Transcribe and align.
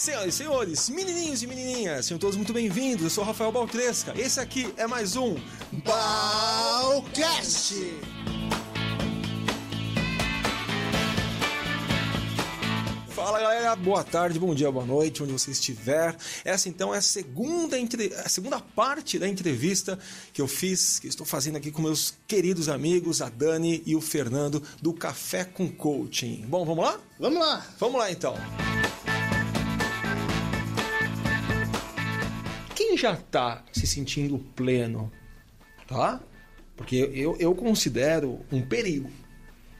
Senhoras 0.00 0.34
e 0.34 0.38
senhores, 0.38 0.88
menininhos 0.88 1.42
e 1.42 1.46
menininhas, 1.46 2.06
sejam 2.06 2.18
todos 2.18 2.34
muito 2.34 2.54
bem-vindos. 2.54 3.02
Eu 3.02 3.10
sou 3.10 3.22
o 3.22 3.26
Rafael 3.26 3.52
Baltresca. 3.52 4.14
Esse 4.16 4.40
aqui 4.40 4.72
é 4.78 4.86
mais 4.86 5.14
um 5.14 5.36
Balcast. 5.84 7.74
Fala 13.10 13.40
galera, 13.40 13.76
boa 13.76 14.02
tarde, 14.02 14.38
bom 14.38 14.54
dia, 14.54 14.72
boa 14.72 14.86
noite, 14.86 15.22
onde 15.22 15.32
você 15.32 15.50
estiver. 15.50 16.16
Essa 16.46 16.70
então 16.70 16.94
é 16.94 16.96
a 16.96 17.02
segunda, 17.02 17.78
entre... 17.78 18.14
a 18.14 18.28
segunda 18.30 18.58
parte 18.58 19.18
da 19.18 19.28
entrevista 19.28 19.98
que 20.32 20.40
eu 20.40 20.48
fiz, 20.48 20.98
que 20.98 21.08
estou 21.08 21.26
fazendo 21.26 21.56
aqui 21.56 21.70
com 21.70 21.82
meus 21.82 22.14
queridos 22.26 22.70
amigos, 22.70 23.20
a 23.20 23.28
Dani 23.28 23.82
e 23.84 23.94
o 23.94 24.00
Fernando, 24.00 24.62
do 24.80 24.94
Café 24.94 25.44
com 25.44 25.70
Coaching. 25.70 26.46
Bom, 26.48 26.64
vamos 26.64 26.86
lá? 26.86 26.98
Vamos 27.18 27.38
lá. 27.38 27.66
Vamos 27.78 28.00
lá 28.00 28.10
então. 28.10 28.34
Quem 28.34 28.79
já 33.00 33.14
está 33.14 33.64
se 33.72 33.86
sentindo 33.86 34.38
pleno, 34.54 35.10
tá? 35.86 36.20
Porque 36.76 37.10
eu, 37.14 37.36
eu 37.38 37.54
considero 37.54 38.40
um 38.50 38.62
perigo. 38.62 39.10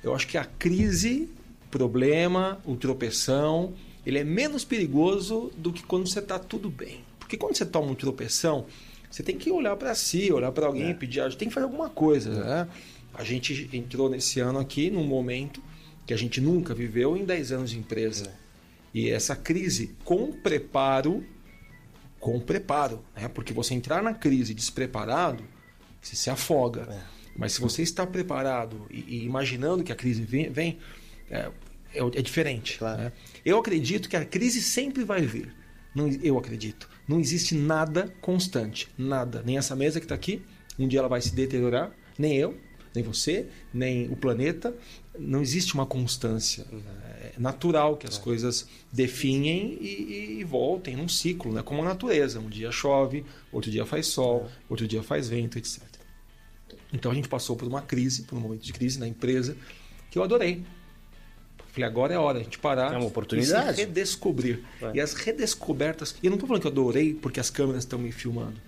Eu 0.02 0.14
acho 0.14 0.26
que 0.26 0.38
a 0.38 0.44
crise 0.44 1.28
problema, 1.70 2.60
o 2.64 2.76
tropeção, 2.76 3.74
ele 4.04 4.18
é 4.18 4.24
menos 4.24 4.64
perigoso 4.64 5.52
do 5.56 5.72
que 5.72 5.82
quando 5.82 6.08
você 6.08 6.18
está 6.18 6.38
tudo 6.38 6.68
bem. 6.68 7.04
Porque 7.18 7.36
quando 7.36 7.56
você 7.56 7.64
toma 7.64 7.92
um 7.92 7.94
tropeção, 7.94 8.66
você 9.10 9.22
tem 9.22 9.36
que 9.36 9.50
olhar 9.50 9.76
para 9.76 9.94
si, 9.94 10.32
olhar 10.32 10.52
para 10.52 10.66
alguém, 10.66 10.90
é. 10.90 10.94
pedir 10.94 11.20
ajuda, 11.20 11.38
tem 11.38 11.48
que 11.48 11.54
fazer 11.54 11.64
alguma 11.64 11.88
coisa. 11.88 12.30
Né? 12.32 12.68
A 13.14 13.24
gente 13.24 13.68
entrou 13.72 14.08
nesse 14.08 14.40
ano 14.40 14.58
aqui 14.58 14.90
num 14.90 15.04
momento 15.04 15.62
que 16.06 16.14
a 16.14 16.16
gente 16.16 16.40
nunca 16.40 16.74
viveu 16.74 17.16
em 17.16 17.24
10 17.24 17.52
anos 17.52 17.70
de 17.70 17.78
empresa. 17.78 18.26
É. 18.26 18.32
E 18.92 19.10
essa 19.10 19.36
crise 19.36 19.94
com 20.04 20.32
preparo, 20.32 21.24
com 22.20 22.38
preparo, 22.38 23.02
né? 23.16 23.26
porque 23.28 23.52
você 23.52 23.74
entrar 23.74 24.02
na 24.02 24.14
crise 24.14 24.54
despreparado, 24.54 25.42
você 26.00 26.14
se 26.14 26.30
afoga. 26.30 26.82
É. 26.82 27.20
Mas 27.36 27.52
se 27.52 27.60
você 27.60 27.82
está 27.82 28.06
preparado 28.06 28.86
e, 28.90 29.16
e 29.16 29.24
imaginando 29.24 29.82
que 29.82 29.90
a 29.90 29.96
crise 29.96 30.22
vem, 30.22 30.50
vem 30.50 30.78
é, 31.30 31.50
é, 31.94 32.00
é 32.00 32.22
diferente. 32.22 32.78
Claro. 32.78 33.02
Né? 33.02 33.12
Eu 33.44 33.58
acredito 33.58 34.08
que 34.08 34.16
a 34.16 34.24
crise 34.24 34.60
sempre 34.60 35.02
vai 35.02 35.22
vir. 35.22 35.54
Não, 35.94 36.08
eu 36.22 36.38
acredito. 36.38 36.88
Não 37.08 37.18
existe 37.18 37.54
nada 37.54 38.12
constante. 38.20 38.88
Nada. 38.96 39.42
Nem 39.44 39.58
essa 39.58 39.74
mesa 39.74 39.98
que 39.98 40.04
está 40.04 40.14
aqui, 40.14 40.42
um 40.78 40.86
dia 40.86 41.00
ela 41.00 41.08
vai 41.08 41.20
se 41.20 41.34
deteriorar. 41.34 41.90
Nem 42.18 42.36
eu, 42.36 42.56
nem 42.94 43.02
você, 43.02 43.46
nem 43.72 44.10
o 44.10 44.16
planeta. 44.16 44.74
Não 45.20 45.42
existe 45.42 45.74
uma 45.74 45.86
constância. 45.86 46.64
Uhum. 46.72 46.82
É 47.22 47.32
natural 47.38 47.96
que 47.96 48.06
as 48.06 48.16
é. 48.16 48.20
coisas 48.20 48.66
definem 48.90 49.78
e, 49.80 50.38
e, 50.40 50.44
voltem 50.44 50.96
num 50.96 51.08
ciclo, 51.08 51.52
né? 51.52 51.62
como 51.62 51.82
a 51.82 51.84
natureza. 51.84 52.40
Um 52.40 52.48
dia 52.48 52.72
chove, 52.72 53.24
outro 53.52 53.70
dia 53.70 53.84
faz 53.84 54.06
sol, 54.06 54.46
é. 54.46 54.50
outro 54.68 54.88
dia 54.88 55.02
faz 55.02 55.28
vento, 55.28 55.58
etc. 55.58 55.82
Então 56.92 57.12
a 57.12 57.14
gente 57.14 57.28
passou 57.28 57.56
por 57.56 57.68
uma 57.68 57.82
crise, 57.82 58.22
por 58.22 58.36
um 58.36 58.40
momento 58.40 58.62
de 58.62 58.72
crise 58.72 58.98
na 58.98 59.06
empresa, 59.06 59.56
que 60.10 60.18
eu 60.18 60.22
adorei. 60.22 60.64
Falei, 61.72 61.88
agora 61.88 62.14
é 62.14 62.16
a 62.16 62.20
hora 62.20 62.38
de 62.38 62.40
a 62.40 62.44
gente 62.44 62.58
parar 62.58 62.94
é 62.94 62.96
uma 62.96 63.06
oportunidade. 63.06 63.72
e 63.72 63.74
se 63.74 63.80
redescobrir. 63.82 64.64
É. 64.82 64.92
E 64.94 65.00
as 65.00 65.14
redescobertas. 65.14 66.16
E 66.22 66.26
eu 66.26 66.30
não 66.30 66.36
estou 66.36 66.48
falando 66.48 66.62
que 66.62 66.66
eu 66.66 66.72
adorei 66.72 67.14
porque 67.14 67.38
as 67.38 67.48
câmeras 67.48 67.84
estão 67.84 67.98
me 67.98 68.10
filmando. 68.10 68.60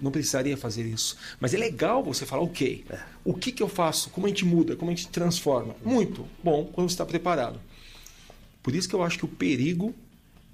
Não 0.00 0.10
precisaria 0.10 0.56
fazer 0.56 0.84
isso. 0.84 1.16
Mas 1.38 1.52
é 1.54 1.58
legal 1.58 2.02
você 2.02 2.24
falar, 2.24 2.42
ok, 2.42 2.84
é. 2.88 2.98
o 3.24 3.34
que, 3.34 3.52
que 3.52 3.62
eu 3.62 3.68
faço? 3.68 4.10
Como 4.10 4.26
a 4.26 4.28
gente 4.30 4.44
muda? 4.44 4.76
Como 4.76 4.90
a 4.90 4.94
gente 4.94 5.08
transforma? 5.08 5.74
Muito 5.84 6.26
bom 6.42 6.64
quando 6.72 6.88
você 6.88 6.94
está 6.94 7.04
preparado. 7.04 7.60
Por 8.62 8.74
isso 8.74 8.88
que 8.88 8.94
eu 8.94 9.02
acho 9.02 9.18
que 9.18 9.24
o 9.24 9.28
perigo 9.28 9.94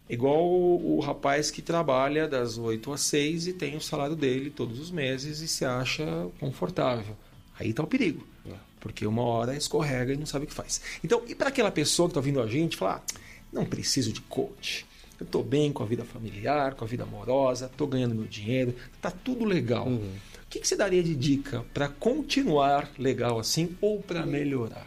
é 0.09 0.15
igual 0.15 0.45
o, 0.45 1.01
rapaz 1.01 1.51
que 1.51 1.61
trabalha 1.61 2.29
das 2.29 2.59
8 2.59 2.93
às 2.93 3.01
6 3.03 3.49
e 3.49 3.53
tem 3.53 3.77
o 3.77 3.81
salário 3.81 4.15
dele 4.15 4.51
todos 4.51 4.79
os 4.79 4.91
meses 4.91 5.41
e 5.41 5.49
se 5.49 5.65
acha 5.65 6.05
confortável. 6.39 7.17
Aí 7.59 7.71
está 7.71 7.83
o 7.83 7.87
perigo. 7.87 8.27
É. 8.49 8.55
Porque 8.79 9.06
uma 9.06 9.23
hora 9.23 9.56
escorrega 9.56 10.12
e 10.12 10.17
não 10.17 10.27
sabe 10.27 10.45
o 10.45 10.49
que 10.49 10.55
faz. 10.55 10.81
Então, 11.03 11.23
e 11.27 11.35
para 11.35 11.49
aquela 11.49 11.73
pessoa 11.73 12.09
que 12.09 12.12
está 12.12 12.21
ouvindo 12.21 12.41
a 12.41 12.47
gente, 12.47 12.77
falar: 12.77 13.03
ah, 13.05 13.19
não 13.53 13.65
preciso 13.65 14.12
de 14.12 14.21
coach. 14.21 14.87
Eu 15.19 15.25
estou 15.25 15.43
bem 15.43 15.72
com 15.72 15.82
a 15.82 15.87
vida 15.87 16.04
familiar, 16.04 16.75
com 16.75 16.84
a 16.84 16.88
vida 16.88 17.04
amorosa, 17.04 17.66
estou 17.66 17.87
ganhando 17.87 18.15
meu 18.15 18.27
dinheiro, 18.27 18.75
tá 19.00 19.10
tudo 19.10 19.44
legal. 19.44 19.87
Uhum. 19.87 20.12
O 20.44 20.49
que, 20.49 20.60
que 20.60 20.69
você 20.69 20.77
daria 20.77 21.03
de 21.03 21.15
dica 21.15 21.65
para 21.72 21.88
continuar 21.88 22.91
legal 22.99 23.38
assim 23.38 23.76
ou 23.81 24.00
para 24.00 24.25
melhorar? 24.25 24.87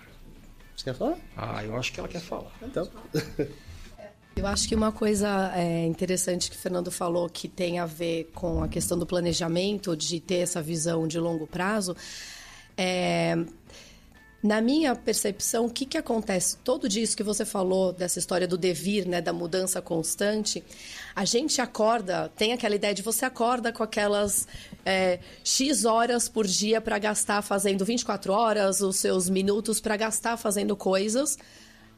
Você 0.75 0.85
quer 0.85 0.95
falar? 0.95 1.17
Ah, 1.35 1.63
eu 1.63 1.75
acho 1.75 1.91
que 1.91 1.99
ela 1.99 2.07
quer 2.07 2.21
falar. 2.21 2.51
Então. 2.61 2.87
Eu 4.35 4.47
acho 4.47 4.69
que 4.69 4.75
uma 4.75 4.89
coisa 4.89 5.51
é, 5.53 5.85
interessante 5.85 6.49
que 6.49 6.55
o 6.55 6.59
Fernando 6.59 6.89
falou 6.89 7.27
que 7.27 7.49
tem 7.49 7.77
a 7.77 7.85
ver 7.85 8.31
com 8.33 8.63
a 8.63 8.69
questão 8.69 8.97
do 8.97 9.05
planejamento, 9.05 9.97
de 9.97 10.17
ter 10.21 10.35
essa 10.35 10.61
visão 10.61 11.05
de 11.05 11.19
longo 11.19 11.45
prazo, 11.45 11.93
é 12.77 13.35
na 14.41 14.61
minha 14.61 14.95
percepção, 14.95 15.65
o 15.65 15.69
que, 15.69 15.85
que 15.85 15.97
acontece? 15.97 16.57
Todo 16.57 16.87
disso 16.87 17.15
que 17.15 17.23
você 17.23 17.43
falou, 17.43 17.91
dessa 17.91 18.19
história 18.19 18.47
do 18.47 18.57
devir, 18.57 19.05
né, 19.05 19.21
da 19.21 19.33
mudança 19.33 19.81
constante, 19.81 20.63
a 21.13 21.25
gente 21.25 21.59
acorda, 21.59 22.31
tem 22.37 22.53
aquela 22.53 22.75
ideia 22.75 22.93
de 22.93 23.01
você 23.01 23.25
acorda 23.25 23.73
com 23.73 23.83
aquelas 23.83 24.47
é, 24.85 25.19
X 25.43 25.83
horas 25.83 26.29
por 26.29 26.47
dia 26.47 26.79
para 26.79 26.97
gastar 26.97 27.41
fazendo 27.41 27.83
24 27.83 28.31
horas, 28.31 28.79
os 28.79 28.95
seus 28.95 29.29
minutos 29.29 29.81
para 29.81 29.97
gastar 29.97 30.37
fazendo 30.37 30.75
coisas. 30.75 31.37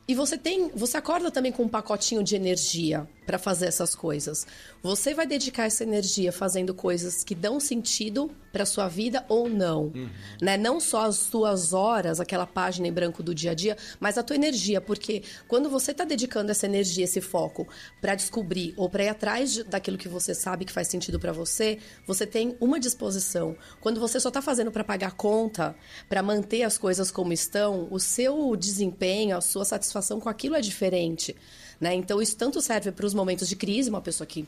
E 0.07 0.15
você 0.15 0.37
tem, 0.37 0.69
você 0.75 0.97
acorda 0.97 1.29
também 1.29 1.51
com 1.51 1.63
um 1.63 1.69
pacotinho 1.69 2.23
de 2.23 2.35
energia 2.35 3.07
para 3.25 3.37
fazer 3.37 3.67
essas 3.67 3.93
coisas. 3.93 4.47
Você 4.83 5.13
vai 5.13 5.27
dedicar 5.27 5.65
essa 5.65 5.83
energia 5.83 6.31
fazendo 6.31 6.73
coisas 6.73 7.23
que 7.23 7.35
dão 7.35 7.59
sentido 7.59 8.31
para 8.51 8.65
sua 8.65 8.87
vida 8.87 9.23
ou 9.29 9.47
não, 9.47 9.91
uhum. 9.95 10.09
né? 10.41 10.57
Não 10.57 10.79
só 10.79 11.05
as 11.05 11.17
suas 11.17 11.71
horas, 11.71 12.19
aquela 12.19 12.47
página 12.47 12.87
em 12.87 12.91
branco 12.91 13.21
do 13.21 13.33
dia 13.33 13.51
a 13.51 13.53
dia, 13.53 13.77
mas 13.99 14.17
a 14.17 14.23
tua 14.23 14.35
energia, 14.35 14.81
porque 14.81 15.21
quando 15.47 15.69
você 15.69 15.91
está 15.91 16.03
dedicando 16.03 16.51
essa 16.51 16.65
energia, 16.65 17.05
esse 17.05 17.21
foco 17.21 17.67
para 18.01 18.15
descobrir 18.15 18.73
ou 18.75 18.89
para 18.89 19.03
ir 19.03 19.09
atrás 19.09 19.53
de, 19.53 19.63
daquilo 19.63 19.99
que 19.99 20.09
você 20.09 20.33
sabe 20.33 20.65
que 20.65 20.73
faz 20.73 20.87
sentido 20.87 21.19
para 21.19 21.31
você, 21.31 21.77
você 22.07 22.25
tem 22.25 22.57
uma 22.59 22.79
disposição. 22.79 23.55
Quando 23.79 23.99
você 23.99 24.19
só 24.19 24.29
está 24.29 24.41
fazendo 24.41 24.71
para 24.71 24.83
pagar 24.83 25.11
conta, 25.11 25.75
para 26.09 26.23
manter 26.23 26.63
as 26.63 26.77
coisas 26.77 27.11
como 27.11 27.31
estão, 27.31 27.87
o 27.91 27.99
seu 27.99 28.55
desempenho, 28.55 29.37
a 29.37 29.41
sua 29.41 29.63
satisfação 29.63 30.19
com 30.19 30.27
aquilo 30.27 30.55
é 30.55 30.61
diferente. 30.61 31.35
Né? 31.79 31.93
Então, 31.95 32.21
isso 32.21 32.35
tanto 32.35 32.61
serve 32.61 32.91
para 32.91 33.05
os 33.05 33.13
momentos 33.13 33.47
de 33.47 33.55
crise, 33.55 33.89
uma 33.89 34.01
pessoa 34.01 34.27
que 34.27 34.47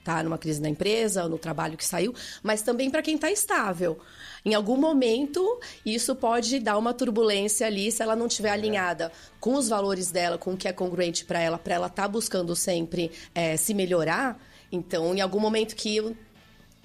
está 0.00 0.22
numa 0.22 0.38
crise 0.38 0.60
na 0.60 0.68
empresa, 0.68 1.28
no 1.28 1.38
trabalho 1.38 1.76
que 1.76 1.84
saiu, 1.84 2.14
mas 2.42 2.62
também 2.62 2.90
para 2.90 3.02
quem 3.02 3.14
está 3.14 3.30
estável. 3.30 3.98
Em 4.44 4.54
algum 4.54 4.76
momento, 4.76 5.60
isso 5.84 6.14
pode 6.16 6.58
dar 6.58 6.78
uma 6.78 6.92
turbulência 6.94 7.66
ali 7.66 7.92
se 7.92 8.02
ela 8.02 8.16
não 8.16 8.26
estiver 8.26 8.48
é. 8.48 8.52
alinhada 8.52 9.12
com 9.38 9.54
os 9.54 9.68
valores 9.68 10.10
dela, 10.10 10.38
com 10.38 10.54
o 10.54 10.56
que 10.56 10.66
é 10.66 10.72
congruente 10.72 11.24
para 11.24 11.40
ela, 11.40 11.58
para 11.58 11.74
ela 11.74 11.86
estar 11.86 12.02
tá 12.02 12.08
buscando 12.08 12.56
sempre 12.56 13.10
é, 13.34 13.56
se 13.56 13.74
melhorar. 13.74 14.40
Então, 14.72 15.14
em 15.14 15.20
algum 15.20 15.38
momento 15.40 15.76
que 15.76 16.16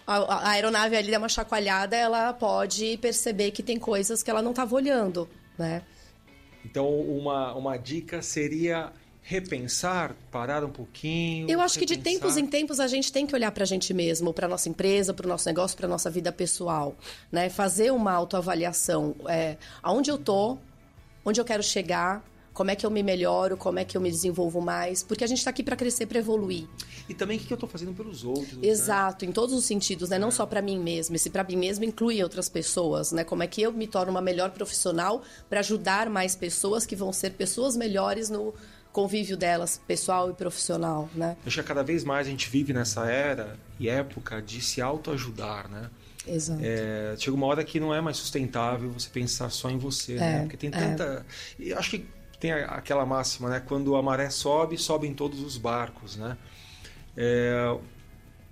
a, 0.05 0.49
aeronave 0.51 0.95
ali 0.95 1.11
der 1.11 1.17
uma 1.17 1.29
chacoalhada, 1.29 1.95
ela 1.95 2.33
pode 2.33 2.97
perceber 2.97 3.51
que 3.51 3.63
tem 3.63 3.79
coisas 3.79 4.21
que 4.21 4.29
ela 4.29 4.41
não 4.41 4.51
estava 4.51 4.75
olhando, 4.75 5.27
né? 5.57 5.81
Então, 6.63 6.89
uma, 6.89 7.53
uma 7.53 7.77
dica 7.77 8.21
seria 8.21 8.91
repensar, 9.27 10.15
parar 10.31 10.63
um 10.63 10.69
pouquinho? 10.69 11.49
Eu 11.49 11.59
acho 11.59 11.79
repensar. 11.79 11.95
que 11.95 12.09
de 12.11 12.17
tempos 12.17 12.37
em 12.37 12.45
tempos 12.45 12.79
a 12.79 12.87
gente 12.87 13.11
tem 13.11 13.25
que 13.25 13.33
olhar 13.33 13.51
para 13.51 13.63
a 13.63 13.65
gente 13.67 13.91
mesmo, 13.91 14.31
para 14.31 14.47
nossa 14.47 14.69
empresa, 14.69 15.15
para 15.15 15.25
o 15.25 15.29
nosso 15.29 15.47
negócio, 15.49 15.75
para 15.75 15.87
nossa 15.87 16.11
vida 16.11 16.31
pessoal, 16.31 16.95
né? 17.31 17.49
Fazer 17.49 17.91
uma 17.91 18.13
autoavaliação, 18.13 19.15
é, 19.27 19.57
aonde 19.81 20.11
eu 20.11 20.17
tô, 20.19 20.59
onde 21.25 21.41
eu 21.41 21.45
quero 21.45 21.63
chegar, 21.63 22.23
como 22.53 22.69
é 22.69 22.75
que 22.75 22.85
eu 22.85 22.91
me 22.91 23.01
melhoro, 23.01 23.57
como 23.57 23.79
é 23.79 23.83
que 23.83 23.97
eu 23.97 24.01
me 24.01 24.11
desenvolvo 24.11 24.61
mais, 24.61 25.01
porque 25.01 25.23
a 25.23 25.27
gente 25.27 25.39
está 25.39 25.49
aqui 25.49 25.63
para 25.63 25.75
crescer, 25.75 26.05
para 26.05 26.19
evoluir. 26.19 26.67
E 27.09 27.13
também 27.15 27.37
o 27.37 27.41
que 27.41 27.51
eu 27.51 27.55
estou 27.55 27.67
fazendo 27.67 27.93
pelos 27.93 28.23
outros. 28.23 28.53
Né? 28.53 28.67
Exato, 28.67 29.25
né? 29.25 29.31
em 29.31 29.33
todos 29.33 29.55
os 29.55 29.65
sentidos, 29.65 30.09
né? 30.09 30.19
Não 30.19 30.27
é. 30.27 30.31
só 30.31 30.45
para 30.45 30.61
mim 30.61 30.79
mesmo. 30.79 31.15
Esse 31.15 31.31
para 31.31 31.43
mim 31.43 31.57
mesmo 31.57 31.83
inclui 31.83 32.21
outras 32.21 32.47
pessoas, 32.47 33.11
né? 33.11 33.23
Como 33.23 33.41
é 33.41 33.47
que 33.47 33.63
eu 33.63 33.73
me 33.73 33.87
torno 33.87 34.11
uma 34.11 34.21
melhor 34.21 34.51
profissional 34.51 35.23
para 35.49 35.61
ajudar 35.61 36.11
mais 36.11 36.35
pessoas 36.35 36.85
que 36.85 36.95
vão 36.95 37.11
ser 37.11 37.31
pessoas 37.31 37.75
melhores 37.75 38.29
no 38.29 38.53
convívio 38.95 39.35
delas, 39.35 39.81
pessoal 39.85 40.29
e 40.29 40.33
profissional, 40.33 41.09
né? 41.13 41.35
Acho 41.45 41.61
que 41.61 41.67
cada 41.67 41.83
vez 41.83 42.05
mais 42.05 42.27
a 42.27 42.29
gente 42.29 42.49
vive 42.49 42.71
nessa 42.71 43.05
era 43.11 43.59
e 43.77 43.89
época 43.89 44.41
de 44.41 44.61
se 44.61 44.81
autoajudar, 44.81 45.69
né? 45.69 45.89
Exato. 46.25 46.61
É, 46.63 47.13
chega 47.19 47.35
uma 47.35 47.45
hora 47.45 47.61
que 47.65 47.77
não 47.77 47.93
é 47.93 47.99
mais 47.99 48.15
sustentável 48.15 48.89
você 48.89 49.09
pensar 49.09 49.49
só 49.49 49.69
em 49.69 49.77
você, 49.77 50.13
né? 50.13 50.29
é, 50.29 50.31
né? 50.31 50.41
Porque 50.43 50.55
tem 50.55 50.71
tanta. 50.71 51.25
É. 51.59 51.63
E 51.63 51.73
acho 51.73 51.89
que 51.89 52.07
tem 52.39 52.53
aquela 52.53 53.05
máxima, 53.05 53.49
né? 53.49 53.59
Quando 53.59 53.97
a 53.97 54.01
maré 54.01 54.29
sobe, 54.29 54.77
sobem 54.77 55.13
todos 55.13 55.41
os 55.41 55.57
barcos, 55.57 56.15
né? 56.15 56.37
É, 57.17 57.77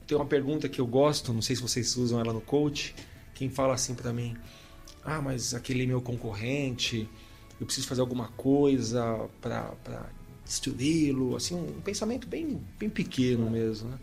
tem 0.06 0.18
uma 0.18 0.26
pergunta 0.26 0.68
que 0.68 0.82
eu 0.82 0.86
gosto, 0.86 1.32
não 1.32 1.42
sei 1.42 1.56
se 1.56 1.62
vocês 1.62 1.96
usam 1.96 2.20
ela 2.20 2.34
no 2.34 2.42
coach. 2.42 2.94
Quem 3.34 3.50
fala 3.50 3.76
assim 3.76 3.96
para 3.96 4.12
mim: 4.12 4.36
Ah, 5.06 5.22
mas 5.22 5.54
aquele 5.54 5.88
meu 5.88 6.02
concorrente, 6.02 7.10
eu 7.62 7.66
preciso 7.66 7.88
fazer 7.88 8.02
alguma 8.02 8.28
coisa 8.28 9.30
para 9.42 9.72
destruí-lo, 10.46 11.36
assim, 11.36 11.56
um 11.56 11.82
pensamento 11.82 12.28
bem, 12.28 12.62
bem 12.78 12.90
pequeno 12.90 13.50
mesmo, 13.50 13.90
né? 13.90 13.98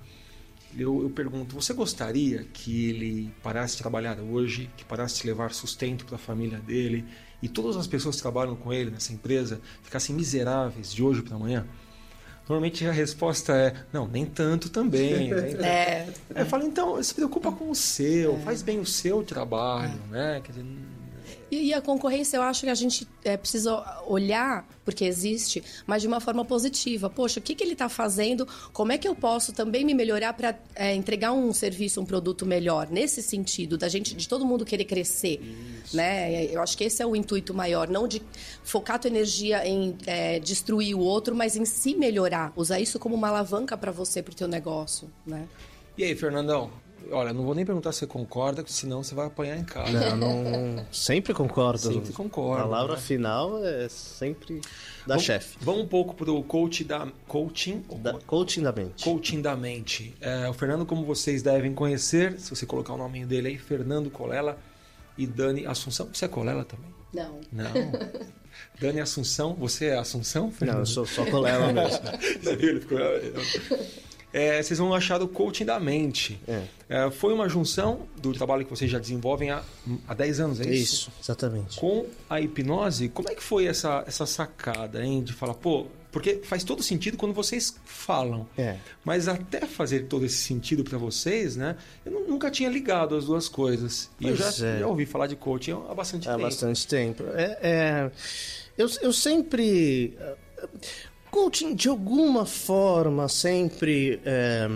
Eu, 0.77 1.03
eu 1.03 1.11
pergunto, 1.11 1.55
você 1.55 1.75
gostaria 1.75 2.47
que 2.53 2.89
ele 2.89 3.35
parasse 3.43 3.77
de 3.77 3.83
trabalhar 3.83 4.21
hoje, 4.21 4.71
que 4.77 4.85
parasse 4.85 5.21
de 5.21 5.27
levar 5.27 5.53
sustento 5.53 6.05
para 6.05 6.15
a 6.15 6.19
família 6.19 6.59
dele 6.61 7.05
e 7.43 7.49
todas 7.49 7.77
as 7.77 7.89
pessoas 7.89 8.17
que 8.17 8.23
trabalham 8.23 8.55
com 8.55 8.73
ele 8.73 8.91
nessa 8.91 9.13
empresa 9.13 9.61
ficassem 9.83 10.15
miseráveis 10.15 10.93
de 10.95 11.03
hoje 11.03 11.23
para 11.23 11.35
amanhã? 11.35 11.67
Normalmente 12.49 12.85
a 12.85 12.93
resposta 12.93 13.53
é, 13.53 13.75
não, 13.93 14.09
nem 14.09 14.27
tanto 14.27 14.71
também. 14.71 15.31
Nem 15.31 15.31
tanto. 15.53 15.65
É. 15.65 16.09
Eu 16.35 16.47
falo, 16.47 16.65
então, 16.65 17.01
se 17.03 17.15
preocupa 17.15 17.53
com 17.53 17.71
o 17.71 17.75
seu, 17.75 18.39
faz 18.39 18.63
bem 18.63 18.81
o 18.81 18.87
seu 18.87 19.23
trabalho, 19.23 20.01
né? 20.11 20.41
Quer 20.43 20.53
dizer, 20.53 20.67
E, 21.51 21.69
e 21.69 21.75
a 21.75 21.81
concorrência, 21.81 22.37
eu 22.37 22.43
acho 22.43 22.63
que 22.63 22.71
a 22.71 22.75
gente 22.75 23.07
é, 23.25 23.37
precisa 23.37 24.03
olhar, 24.07 24.69
porque 24.85 25.05
existe, 25.05 25.63
mas 25.87 26.03
de 26.03 26.09
uma 26.09 26.21
forma 26.21 26.45
positiva. 26.45 27.11
Poxa, 27.11 27.41
o 27.41 27.43
que, 27.43 27.55
que 27.55 27.65
ele 27.65 27.73
está 27.73 27.89
fazendo? 27.89 28.47
Como 28.73 28.93
é 28.93 28.99
que 28.99 29.09
eu 29.09 29.15
posso 29.15 29.53
também 29.53 29.85
me 29.85 29.93
melhorar 29.95 30.33
para 30.33 30.57
entregar 30.95 31.33
um 31.33 31.53
serviço, 31.53 32.01
um 32.01 32.05
produto 32.05 32.47
melhor? 32.47 32.89
Nesse 32.91 33.23
sentido, 33.23 33.77
da 33.77 33.89
gente, 33.89 34.15
de 34.15 34.29
todo 34.29 34.47
mundo 34.47 34.65
querer 34.65 34.85
crescer. 34.85 35.41
Né? 35.93 36.45
Eu 36.47 36.63
acho 36.63 36.77
que 36.77 36.85
esse 36.85 37.03
é 37.03 37.07
o 37.07 37.17
intuito 37.17 37.53
maior, 37.53 37.89
não 37.89 38.07
de 38.07 38.23
focar 38.63 38.97
a 38.97 38.99
tua 38.99 39.09
energia 39.09 39.67
em 39.67 39.97
é, 40.07 40.39
destruir 40.39 40.95
o 40.95 41.01
outro, 41.01 41.35
mas 41.35 41.57
em 41.57 41.65
se 41.65 41.95
melhorar. 41.95 42.53
Usar 42.55 42.81
isso 42.81 42.99
como 42.99 43.15
uma 43.15 43.29
alavanca 43.29 43.77
para 43.77 43.91
você, 43.91 44.23
para 44.23 44.33
o 44.33 44.35
teu 44.35 44.47
negócio. 44.49 45.11
Né? 45.27 45.49
E 45.99 46.05
aí, 46.05 46.15
Fernandão? 46.15 46.71
Olha, 47.11 47.33
não 47.33 47.45
vou 47.45 47.55
nem 47.55 47.65
perguntar 47.65 47.93
se 47.93 48.01
você 48.01 48.07
concorda, 48.07 48.65
senão 48.67 49.03
você 49.03 49.15
vai 49.15 49.27
apanhar 49.27 49.57
em 49.57 49.65
casa. 49.65 50.15
Não, 50.17 50.43
não 50.45 50.87
sempre 50.93 51.33
concordo. 51.35 51.79
Sempre 51.79 52.13
concordo, 52.13 52.61
A 52.63 52.65
palavra 52.69 52.95
né? 52.97 53.01
final 53.01 53.65
é 53.65 53.89
sempre 53.89 54.61
da 55.07 55.19
chefe. 55.19 55.57
Vamos 55.61 55.83
um 55.85 55.87
pouco 55.89 56.15
pro 56.15 56.43
coach 56.45 56.85
da 56.85 57.09
coaching, 57.27 57.83
Da, 57.99 58.15
coaching 58.27 58.63
da 58.63 58.73
mente. 58.73 59.05
coaching 59.05 59.41
da 59.43 59.57
mente. 59.57 60.15
É, 60.21 60.49
o 60.49 60.53
Fernando, 60.53 60.85
como 60.87 61.05
vocês 61.05 61.43
devem 61.43 61.75
conhecer, 61.75 62.39
se 62.39 62.51
você 62.51 62.67
colocar 62.67 62.93
o 62.95 62.97
nome 62.97 63.25
dele 63.25 63.49
aí, 63.49 63.59
Fernando 63.59 64.11
Colela 64.11 64.59
e 65.19 65.27
Dani 65.27 65.67
Assunção. 65.67 66.09
Você 66.13 66.25
é 66.25 66.29
Colela 66.29 66.65
também? 66.65 66.91
Não. 67.13 67.41
Não. 67.53 67.73
Dani 68.81 69.01
Assunção, 69.01 69.55
você 69.55 69.87
é 69.87 69.99
Assunção, 69.99 70.45
Não, 70.45 70.53
Fernando? 70.53 70.79
eu 70.81 70.87
sou 70.87 71.07
só 71.07 71.25
colela 71.27 71.73
mesmo. 71.73 72.01
Ele 72.61 72.81
ficou- 72.81 72.99
É, 74.33 74.63
vocês 74.63 74.79
vão 74.79 74.95
achar 74.95 75.21
o 75.23 75.27
coaching 75.29 75.65
da 75.65 75.81
mente. 75.81 76.41
É. 76.47 76.63
É, 76.89 77.11
foi 77.11 77.33
uma 77.33 77.49
junção 77.49 78.07
do 78.21 78.33
trabalho 78.33 78.65
que 78.65 78.71
vocês 78.71 78.91
já 78.91 78.99
desenvolvem 78.99 79.51
há, 79.51 79.63
há 80.07 80.15
10 80.15 80.41
anos, 80.41 80.61
é 80.61 80.65
isso? 80.73 80.95
Isso, 80.95 81.13
exatamente. 81.21 81.79
Com 81.79 82.07
a 82.29 82.41
hipnose, 82.41 83.09
como 83.09 83.29
é 83.29 83.35
que 83.35 83.43
foi 83.43 83.67
essa, 83.67 84.05
essa 84.07 84.27
sacada, 84.27 85.05
hein? 85.05 85.23
De 85.23 85.33
falar, 85.33 85.55
pô, 85.55 85.87
porque 86.13 86.41
faz 86.45 86.63
todo 86.65 86.83
sentido 86.83 87.17
quando 87.17 87.33
vocês 87.33 87.77
falam. 87.85 88.47
É. 88.59 88.77
Mas 89.05 89.27
até 89.29 89.61
fazer 89.67 90.07
todo 90.07 90.25
esse 90.25 90.39
sentido 90.39 90.83
para 90.85 90.99
vocês, 90.99 91.55
né? 91.57 91.77
Eu 92.05 92.13
nu- 92.13 92.29
nunca 92.29 92.51
tinha 92.51 92.69
ligado 92.69 93.17
as 93.17 93.25
duas 93.27 93.49
coisas. 93.49 94.11
E 94.21 94.29
eu 94.29 94.37
já, 94.37 94.45
Pois 94.45 94.63
é. 94.63 94.79
já 94.81 94.87
ouvi 94.87 95.07
falar 95.07 95.27
de 95.29 95.37
coaching 95.37 95.73
há 95.89 95.95
bastante 95.95 96.29
Há 96.29 96.33
tempo. 96.33 96.43
bastante 96.45 96.87
tempo. 96.87 97.25
É, 97.35 97.59
é, 97.63 98.11
eu, 98.79 98.89
eu 99.03 99.13
sempre. 99.13 100.17
Coaching, 101.31 101.75
de 101.75 101.89
alguma 101.89 102.45
forma, 102.45 103.29
sempre 103.29 104.21
é, 104.25 104.69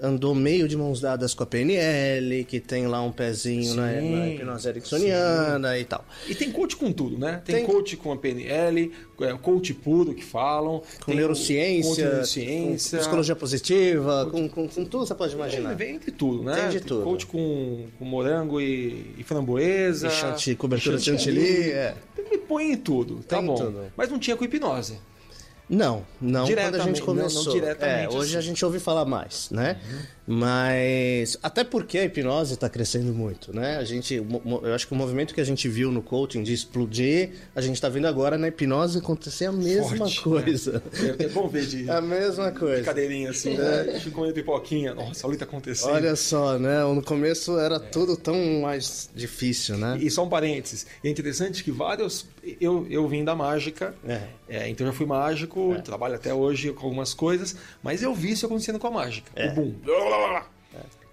andou 0.00 0.34
meio 0.34 0.66
de 0.68 0.76
mãos 0.76 1.00
dadas 1.00 1.34
com 1.34 1.42
a 1.42 1.46
PNL, 1.46 2.44
que 2.44 2.60
tem 2.60 2.86
lá 2.86 3.02
um 3.02 3.10
pezinho 3.12 3.74
na, 3.74 3.88
Sim, 3.92 4.10
na 4.16 4.28
hipnose 4.28 4.68
ericksoniana 4.68 5.78
e 5.78 5.84
tal. 5.84 6.04
E 6.28 6.34
tem 6.34 6.50
coach 6.52 6.76
com 6.76 6.92
tudo, 6.92 7.18
né? 7.18 7.40
Tem, 7.44 7.56
Tem- 7.56 7.66
coach 7.66 7.96
com 7.96 8.12
a 8.12 8.16
PNL, 8.16 8.92
é, 9.20 9.32
coach 9.34 9.74
puro 9.74 10.14
que 10.14 10.24
falam. 10.24 10.82
Com 11.00 11.06
tem 11.06 11.16
neurociência, 11.16 12.08
neurociência. 12.08 12.98
com 12.98 13.02
psicologia 13.04 13.36
positiva, 13.36 14.28
com, 14.30 14.48
com, 14.48 14.68
com 14.68 14.84
tudo 14.84 15.06
você 15.06 15.14
pode 15.14 15.34
imaginar. 15.34 15.74
Vem 15.74 15.96
entre 15.96 16.10
tudo, 16.12 16.42
né? 16.44 16.54
Tem 16.62 16.70
de 16.70 16.80
tudo. 16.80 17.02
Coach 17.04 17.26
com, 17.26 17.86
com 17.98 18.04
morango 18.04 18.60
e, 18.60 19.14
e 19.18 19.22
framboesa. 19.24 20.06
E 20.06 20.10
chantilly, 20.10 20.56
cobertura 20.56 20.96
de 20.96 21.04
chantilly. 21.04 21.70
é. 21.70 21.94
Põe 22.48 22.72
em 22.72 22.76
tudo, 22.76 23.16
tá 23.26 23.38
Tem 23.38 23.46
bom. 23.46 23.54
tudo. 23.54 23.84
Mas 23.96 24.10
não 24.10 24.18
tinha 24.18 24.36
com 24.36 24.44
hipnose. 24.44 24.98
Não, 25.74 26.04
não 26.20 26.44
quando 26.46 26.58
a 26.58 26.78
gente 26.80 26.80
não- 26.80 26.92
não 26.92 27.00
começou. 27.22 27.52
diretamente, 27.54 28.14
é, 28.14 28.18
hoje 28.18 28.30
assim. 28.30 28.36
a 28.38 28.40
gente 28.42 28.62
ouve 28.64 28.78
falar 28.78 29.06
mais, 29.06 29.48
né? 29.50 29.78
Mas 30.26 31.36
até 31.42 31.64
porque 31.64 31.98
a 31.98 32.04
hipnose 32.04 32.54
está 32.54 32.68
crescendo 32.68 33.12
muito, 33.12 33.54
né? 33.54 33.76
A 33.78 33.84
gente, 33.84 34.14
eu 34.14 34.74
acho 34.74 34.86
que 34.86 34.92
o 34.92 34.96
movimento 34.96 35.34
que 35.34 35.40
a 35.40 35.44
gente 35.44 35.68
viu 35.68 35.90
no 35.90 36.02
coaching 36.02 36.42
de 36.42 36.52
explodir, 36.52 37.30
a 37.56 37.60
gente 37.60 37.74
está 37.76 37.88
vendo 37.88 38.06
agora 38.06 38.36
na 38.36 38.48
hipnose 38.48 38.98
acontecer 38.98 39.46
a 39.46 39.52
mesma 39.52 39.96
Forte, 39.96 40.20
coisa. 40.20 40.82
É, 41.18 41.24
é 41.24 41.28
bom 41.28 41.48
ver 41.48 41.66
de, 41.66 41.88
A 41.90 42.00
mesma 42.00 42.52
de 42.52 42.58
coisa. 42.58 42.82
cadeirinha 42.84 43.30
assim, 43.30 43.56
né? 43.56 43.98
Fico 43.98 44.16
comendo 44.16 44.34
pipoquinha. 44.34 44.94
Nossa, 44.94 45.26
olha 45.26 45.34
o 45.34 45.38
que 45.38 45.44
tá 45.44 45.50
acontecendo. 45.50 45.90
Olha 45.92 46.14
só, 46.16 46.58
né? 46.58 46.84
No 46.84 47.02
começo 47.02 47.58
era 47.58 47.80
tudo 47.80 48.16
tão 48.16 48.60
mais 48.60 49.08
difícil, 49.14 49.76
né? 49.78 49.98
E 50.00 50.10
só 50.10 50.24
um 50.24 50.28
parênteses. 50.28 50.86
É 51.02 51.08
interessante 51.08 51.64
que 51.64 51.70
vários. 51.72 52.26
Eu, 52.60 52.86
eu 52.90 53.06
vim 53.08 53.24
da 53.24 53.34
mágica, 53.34 53.94
É. 54.06 54.22
é, 54.48 54.68
então 54.68 54.86
eu 54.86 54.92
fui 54.92 55.06
mágico, 55.06 55.60
trabalho 55.82 56.14
até 56.14 56.32
hoje 56.32 56.72
com 56.72 56.86
algumas 56.86 57.14
coisas, 57.14 57.56
mas 57.82 58.02
eu 58.02 58.14
vi 58.14 58.32
isso 58.32 58.46
acontecendo 58.46 58.78
com 58.78 58.86
a 58.86 58.90
mágica. 58.90 59.30
É. 59.34 59.48
O 59.48 59.54
boom. 59.54 59.70
Blá, 59.82 59.96
blá, 59.98 60.16
blá, 60.18 60.28
blá. 60.28 60.46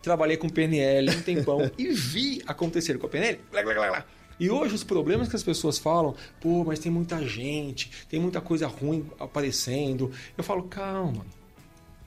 Trabalhei 0.02 0.38
com 0.38 0.50
PNL 0.50 1.10
um 1.10 1.22
tempão 1.22 1.70
e 1.78 1.90
vi 1.90 2.42
acontecer 2.48 2.98
com 2.98 3.06
a 3.06 3.10
PNL. 3.10 3.40
Blá, 3.52 3.64
blá, 3.64 3.74
blá, 3.74 3.90
blá. 3.90 4.06
E 4.40 4.50
hoje 4.50 4.74
os 4.74 4.84
problemas 4.84 5.28
que 5.28 5.36
as 5.36 5.44
pessoas 5.44 5.78
falam, 5.78 6.16
pô, 6.40 6.64
mas 6.64 6.80
tem 6.80 6.90
muita 6.90 7.22
gente, 7.28 7.92
tem 8.08 8.20
muita 8.20 8.40
coisa 8.40 8.68
ruim 8.68 9.06
aparecendo. 9.20 10.12
Eu 10.38 10.44
falo, 10.44 10.64
calma. 10.64 11.26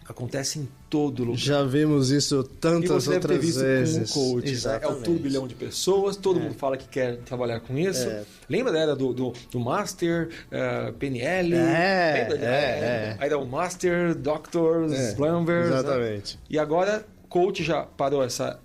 Acontece 0.09 0.59
em 0.59 0.69
todo 0.91 1.25
lugar. 1.25 1.39
Já 1.39 1.63
vimos 1.63 2.11
isso 2.11 2.43
tantas 2.43 3.07
outras 3.09 3.57
vezes. 3.57 4.11
com 4.11 4.21
o 4.21 4.33
coach, 4.35 4.45
né? 4.47 4.51
É 4.51 4.55
Exatamente. 4.55 5.03
turbilhão 5.05 5.47
de 5.47 5.55
pessoas, 5.55 6.17
todo 6.17 6.41
mundo 6.41 6.55
fala 6.55 6.77
que 6.77 6.89
quer 6.89 7.19
trabalhar 7.19 7.61
com 7.61 7.79
isso. 7.79 8.09
É. 8.09 8.25
Lembra 8.49 8.73
da 8.73 8.79
era 8.81 8.97
do, 8.97 9.13
do, 9.13 9.33
do 9.51 9.61
Master, 9.61 10.29
eh, 10.51 10.93
PNL? 10.99 11.55
É, 11.55 12.29
Lembra? 12.31 12.47
é, 12.47 12.51
é. 12.51 13.17
Aí 13.19 13.27
era 13.27 13.39
o 13.39 13.47
Master, 13.47 14.15
Doctors, 14.15 14.93
É, 14.93 15.15
Plumbers. 15.15 15.71
né? 15.71 15.79
exatamente. 15.79 16.39
E 16.51 16.59
agora, 16.59 17.07
coach 17.29 17.63
já 17.63 17.83
parou 17.83 18.23
essa. 18.25 18.59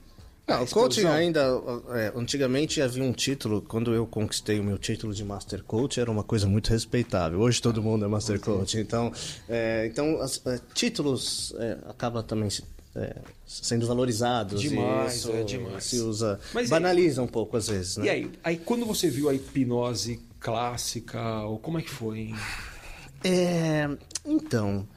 Não, 0.47 0.63
o 0.63 0.67
coaching 0.69 1.05
ainda. 1.05 1.41
é, 1.89 2.13
antigamente 2.15 2.81
havia 2.81 3.03
um 3.03 3.11
título, 3.11 3.61
quando 3.61 3.93
eu 3.93 4.07
conquistei 4.07 4.59
o 4.59 4.63
meu 4.63 4.77
título 4.77 5.13
de 5.13 5.23
Master 5.23 5.61
Coach, 5.63 5.99
era 5.99 6.09
uma 6.09 6.23
coisa 6.23 6.47
muito 6.47 6.69
respeitável. 6.69 7.39
Hoje 7.41 7.61
todo 7.61 7.81
mundo 7.83 8.05
é 8.05 8.07
Master 8.07 8.39
Coach. 8.39 8.77
Então, 8.79 9.11
é, 9.49 9.87
então 9.91 10.21
as- 10.21 10.41
é, 10.45 10.59
títulos 10.73 11.53
é, 11.57 11.77
acaba 11.89 12.23
também 12.23 12.47
é, 12.95 13.15
sendo 13.45 13.85
valorizados. 13.85 14.61
Demais, 14.61 15.15
isso 15.17 15.31
é 15.31 15.43
demais. 15.43 15.83
Se 15.83 15.99
usa. 15.99 16.39
Mas 16.53 16.69
banaliza 16.69 17.21
um 17.21 17.27
pouco 17.27 17.57
às 17.57 17.67
vezes, 17.67 17.97
né? 17.97 18.05
E 18.05 18.09
aí, 18.09 18.31
aí, 18.43 18.57
quando 18.57 18.85
você 18.85 19.09
viu 19.09 19.27
a 19.29 19.33
hipnose 19.33 20.19
clássica, 20.39 21.41
ou 21.41 21.59
como 21.59 21.77
é 21.77 21.81
que 21.81 21.89
foi? 21.89 22.19
hein? 22.19 22.35
É, 23.23 23.89
então, 24.25 24.87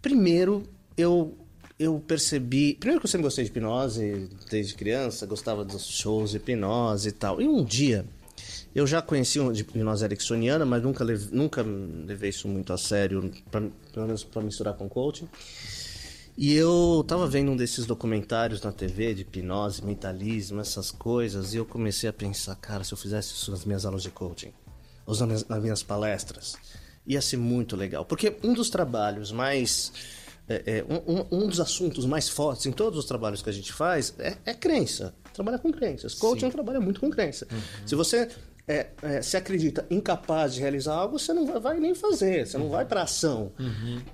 primeiro 0.00 0.62
eu 0.96 1.36
eu 1.82 1.98
percebi, 1.98 2.74
primeiro 2.74 3.00
que 3.00 3.06
eu 3.06 3.10
sempre 3.10 3.24
gostei 3.24 3.44
de 3.44 3.50
hipnose 3.50 4.28
desde 4.50 4.74
criança, 4.74 5.26
gostava 5.26 5.64
dos 5.64 5.86
shows 5.86 6.30
de 6.30 6.36
hipnose 6.36 7.08
e 7.08 7.12
tal. 7.12 7.40
E 7.40 7.48
um 7.48 7.64
dia 7.64 8.04
eu 8.74 8.86
já 8.86 9.02
conheci 9.02 9.38
um 9.38 9.52
de 9.52 9.62
hipnose 9.62 10.04
ericksoniana, 10.04 10.64
mas 10.64 10.82
nunca 10.82 11.04
nunca 11.30 11.62
levei 11.62 12.30
isso 12.30 12.48
muito 12.48 12.72
a 12.72 12.78
sério, 12.78 13.32
pra, 13.50 13.60
pelo 13.92 14.06
menos 14.06 14.24
para 14.24 14.42
misturar 14.42 14.74
com 14.74 14.88
coaching. 14.88 15.28
E 16.36 16.54
eu 16.54 17.04
tava 17.06 17.26
vendo 17.26 17.50
um 17.50 17.56
desses 17.56 17.84
documentários 17.84 18.62
na 18.62 18.72
TV 18.72 19.12
de 19.12 19.22
hipnose, 19.22 19.84
mentalismo, 19.84 20.60
essas 20.60 20.90
coisas, 20.90 21.52
e 21.52 21.58
eu 21.58 21.66
comecei 21.66 22.08
a 22.08 22.12
pensar, 22.12 22.56
cara, 22.56 22.82
se 22.84 22.92
eu 22.94 22.98
fizesse 22.98 23.34
isso 23.34 23.50
nas 23.50 23.66
minhas 23.66 23.84
aulas 23.84 24.02
de 24.02 24.10
coaching, 24.10 24.52
ou 25.04 25.14
nas 25.26 25.44
minhas 25.60 25.82
palestras, 25.82 26.56
ia 27.06 27.20
ser 27.20 27.36
muito 27.36 27.76
legal. 27.76 28.04
Porque 28.04 28.36
um 28.42 28.54
dos 28.54 28.70
trabalhos 28.70 29.30
mais. 29.30 29.92
É, 30.66 30.78
é, 30.78 30.84
um, 31.06 31.26
um- 31.44 31.46
dos 31.48 31.60
assuntos 31.60 32.04
mais 32.06 32.28
fortes 32.28 32.66
em 32.66 32.72
todos 32.72 32.98
os 32.98 33.04
trabalhos 33.04 33.42
que 33.42 33.48
a 33.50 33.52
gente 33.52 33.72
faz 33.72 34.14
é, 34.18 34.36
é 34.44 34.54
crença. 34.54 35.14
Trabalhar 35.32 35.58
com 35.58 35.72
crenças. 35.72 36.14
Coaching 36.14 36.50
trabalha 36.50 36.80
muito 36.80 37.00
com 37.00 37.08
crença. 37.10 37.46
Se 37.86 37.94
você 37.94 38.28
é, 38.66 38.86
é, 39.02 39.22
se 39.22 39.36
acredita 39.36 39.84
incapaz 39.90 40.54
de 40.54 40.60
realizar 40.60 40.94
algo, 40.94 41.18
você 41.18 41.32
não 41.32 41.44
vai, 41.46 41.58
vai 41.58 41.80
nem 41.80 41.94
fazer, 41.94 42.46
você 42.46 42.56
não 42.56 42.68
vai 42.68 42.84
para 42.84 43.02
ação. 43.02 43.52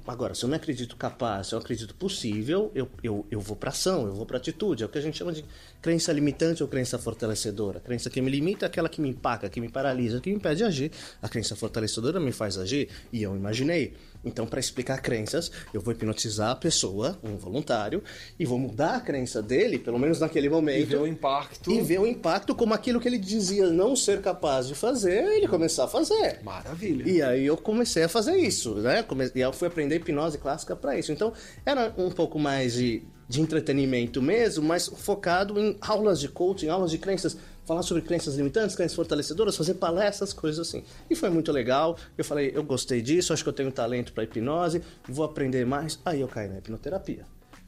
Agora, 0.07 0.35
se 0.35 0.43
eu 0.45 0.49
me 0.49 0.57
acredito 0.57 0.97
capaz, 0.97 1.49
se 1.49 1.55
eu 1.55 1.59
acredito 1.59 1.95
possível, 1.95 2.71
eu, 2.75 2.89
eu, 3.03 3.27
eu 3.31 3.41
vou 3.41 3.57
para 3.57 3.71
ação, 3.71 4.07
eu 4.07 4.15
vou 4.15 4.25
para 4.25 4.39
atitude. 4.39 4.83
É 4.83 4.87
o 4.87 4.89
que 4.89 4.99
a 4.99 5.03
gente 5.03 5.19
chama 5.19 5.33
de 5.33 5.45
crença 5.83 6.13
limitante 6.13 6.63
ou 6.63 6.69
crença 6.69 6.99
fortalecedora. 6.99 7.79
A 7.79 7.81
crença 7.81 8.09
que 8.09 8.23
me 8.23 8.31
limita 8.31 8.65
é 8.65 8.69
aquela 8.69 8.89
que 8.89 9.01
me 9.01 9.11
empaca, 9.11 9.51
que 9.51 9.61
me 9.61 9.69
paralisa, 9.69 10.21
que 10.21 10.31
me 10.31 10.37
impede 10.37 10.57
de 10.57 10.65
agir. 10.65 10.93
A 11.21 11.29
crença 11.29 11.55
fortalecedora 11.55 12.19
me 12.19 12.33
faz 12.33 12.57
agir 12.57 12.89
e 13.13 13.23
eu 13.23 13.37
imaginei. 13.37 13.95
Então, 14.25 14.47
para 14.47 14.59
explicar 14.59 15.01
crenças, 15.01 15.51
eu 15.73 15.81
vou 15.81 15.93
hipnotizar 15.95 16.51
a 16.51 16.57
pessoa, 16.57 17.17
um 17.23 17.37
voluntário, 17.37 18.03
e 18.39 18.45
vou 18.45 18.59
mudar 18.59 18.97
a 18.97 19.01
crença 19.01 19.41
dele, 19.41 19.79
pelo 19.79 19.99
menos 19.99 20.19
naquele 20.19 20.49
momento. 20.49 20.81
E 20.81 20.85
ver 20.85 20.97
o 20.97 21.07
impacto. 21.07 21.71
E 21.71 21.81
ver 21.81 22.01
o 22.01 22.07
impacto 22.07 22.55
como 22.55 22.75
aquilo 22.75 23.01
que 23.01 23.07
ele 23.07 23.19
dizia 23.19 23.69
não 23.69 23.95
ser 23.95 24.21
capaz 24.21 24.48
capaz 24.49 24.67
de 24.67 24.75
fazer, 24.75 25.25
ele 25.25 25.47
começar 25.47 25.85
a 25.85 25.89
fazer. 25.89 26.41
Maravilha. 26.43 27.09
E 27.09 27.21
aí 27.21 27.45
eu 27.45 27.57
comecei 27.57 28.05
a 28.05 28.09
fazer 28.09 28.37
isso, 28.37 28.75
né? 28.77 29.05
E 29.35 29.41
eu 29.41 29.53
fui 29.53 29.69
aprender 29.69 29.97
hipnose 29.97 30.39
clássica 30.39 30.75
para 30.75 30.99
isso. 30.99 31.13
Então, 31.13 31.33
era 31.67 31.93
um 31.99 32.11
pouco 32.11 32.39
mais 32.39 32.73
de, 32.73 33.03
de 33.29 33.41
entretenimento 33.43 34.23
mesmo, 34.23 34.67
mas 34.67 34.87
focado 34.87 35.59
em 35.61 35.77
aulas 35.83 36.19
de 36.19 36.29
coaching, 36.29 36.69
aulas 36.69 36.91
de 36.91 36.97
crenças, 36.97 37.37
falar 37.67 37.83
sobre 37.83 38.03
crenças 38.03 38.37
limitantes, 38.37 38.75
crenças 38.75 38.97
fortalecedoras, 38.97 39.55
fazer 39.55 39.75
palestras, 39.75 40.33
coisas 40.33 40.67
assim. 40.67 40.83
E 41.11 41.15
foi 41.15 41.29
muito 41.29 41.53
legal. 41.53 41.99
Eu 42.17 42.25
falei, 42.25 42.51
eu 42.55 42.65
gostei 42.65 43.03
disso, 43.03 43.35
acho 43.35 43.43
que 43.43 43.49
eu 43.51 43.55
tenho 43.55 43.71
talento 43.71 44.15
para 44.15 44.25
hipnose, 44.25 44.83
vou 45.07 45.27
aprender 45.27 45.67
mais. 45.67 45.99
Aí 46.05 46.23
eu 46.23 46.29
caí 46.29 46.49
na 46.49 46.59
hipnoterapia. 46.59 47.27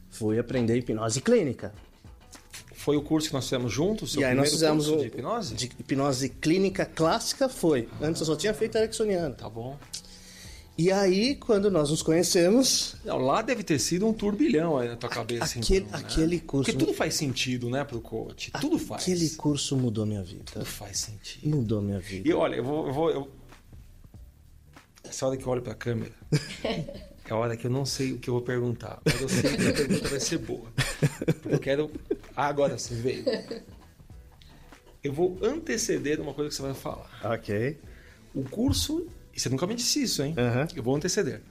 Fui 0.09 0.39
aprender 0.39 0.77
hipnose 0.77 1.21
clínica. 1.21 1.71
Foi 2.83 2.97
o 2.97 3.01
curso 3.01 3.27
que 3.27 3.33
nós 3.35 3.43
fizemos 3.43 3.71
juntos? 3.71 4.13
seu 4.13 4.21
e 4.21 4.25
aí 4.25 4.33
nós 4.35 4.49
fizemos 4.49 4.85
curso 4.87 4.99
o 4.99 5.01
de 5.01 5.07
hipnose? 5.07 5.53
de 5.55 5.65
hipnose 5.65 6.29
clínica 6.29 6.83
clássica 6.85 7.47
foi. 7.47 7.87
Antes 8.01 8.21
eu 8.21 8.25
só 8.25 8.35
tinha 8.35 8.53
feito 8.53 8.75
ericksoniana. 8.77 9.35
Tá 9.35 9.47
bom. 9.49 9.77
E 10.77 10.91
aí, 10.91 11.35
quando 11.35 11.69
nós 11.69 11.91
nos 11.91 12.01
conhecemos, 12.01 12.95
Não, 13.05 13.17
lá 13.19 13.43
deve 13.43 13.61
ter 13.61 13.77
sido 13.77 14.07
um 14.07 14.13
turbilhão 14.13 14.79
aí 14.79 14.87
na 14.87 14.95
tua 14.95 15.09
cabeça. 15.09 15.43
aquele- 15.59 15.85
então, 15.85 15.99
né? 15.99 16.05
aquele 16.07 16.39
curso- 16.39 16.71
Porque 16.71 16.85
tudo 16.85 16.95
faz 16.97 17.13
sentido, 17.13 17.69
né, 17.69 17.83
pro 17.83 18.01
coach. 18.01 18.49
Tudo 18.59 18.79
faz. 18.79 19.03
aquele 19.03 19.29
curso 19.31 19.77
mudou 19.77 20.05
minha 20.05 20.23
vida. 20.23 20.45
Tudo 20.51 20.65
faz 20.65 20.97
sentido. 20.97 21.47
Mudou 21.55 21.81
minha 21.83 21.99
vida. 21.99 22.27
E 22.27 22.33
olha, 22.33 22.55
eu 22.55 22.63
vou. 22.63 22.87
Eu 22.87 22.93
vou 22.93 23.09
eu... 23.11 23.29
Essa 25.03 25.27
hora 25.27 25.37
que 25.37 25.43
eu 25.45 25.49
olho 25.49 25.61
pra 25.61 25.75
câmera 25.75 26.13
é 27.31 27.33
a 27.33 27.37
hora 27.37 27.55
que 27.55 27.65
eu 27.65 27.71
não 27.71 27.85
sei 27.85 28.11
o 28.11 28.17
que 28.17 28.29
eu 28.29 28.33
vou 28.33 28.43
perguntar. 28.43 29.01
Mas 29.05 29.21
eu 29.21 29.29
sei 29.29 29.41
que 29.55 29.67
a 29.69 29.73
pergunta 29.73 30.09
vai 30.09 30.19
ser 30.19 30.37
boa. 30.37 30.67
Eu 31.49 31.59
quero. 31.59 31.89
Ah, 32.35 32.47
agora 32.47 32.77
você 32.77 32.93
veio. 32.93 33.23
Eu 35.01 35.13
vou 35.13 35.39
anteceder 35.41 36.19
uma 36.19 36.33
coisa 36.33 36.49
que 36.49 36.55
você 36.55 36.61
vai 36.61 36.73
falar. 36.73 37.09
Ok. 37.23 37.79
O 38.35 38.43
curso. 38.43 39.07
E 39.33 39.39
você 39.39 39.47
nunca 39.47 39.65
me 39.65 39.75
disse 39.75 40.03
isso, 40.03 40.21
hein? 40.21 40.35
Aham. 40.37 40.67
Eu 40.75 40.83
vou 40.83 40.93
anteceder. 40.93 41.41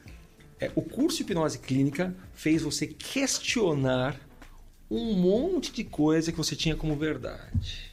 É, 0.60 0.70
o 0.74 0.82
curso 0.82 1.16
de 1.16 1.22
hipnose 1.22 1.58
clínica 1.58 2.14
fez 2.34 2.60
você 2.60 2.86
questionar 2.86 4.20
um 4.90 5.14
monte 5.14 5.72
de 5.72 5.82
coisa 5.82 6.30
que 6.30 6.36
você 6.36 6.54
tinha 6.54 6.76
como 6.76 6.94
verdade. 6.94 7.90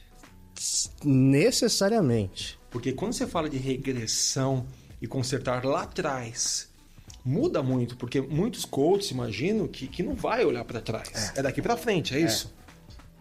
Necessariamente. 1.02 2.60
Porque 2.70 2.92
quando 2.92 3.14
você 3.14 3.26
fala 3.26 3.48
de 3.48 3.56
regressão 3.56 4.66
e 5.00 5.06
consertar 5.06 5.64
lá 5.64 5.84
atrás, 5.84 6.68
muda 7.24 7.62
muito, 7.62 7.96
porque 7.96 8.20
muitos 8.20 8.64
coaches 8.64 9.10
imaginam 9.10 9.66
que, 9.68 9.86
que 9.86 10.02
não 10.02 10.14
vai 10.14 10.44
olhar 10.44 10.64
para 10.64 10.80
trás. 10.80 11.32
É, 11.36 11.42
daqui 11.42 11.60
para 11.60 11.76
frente, 11.76 12.14
é, 12.14 12.20
isso? 12.20 12.52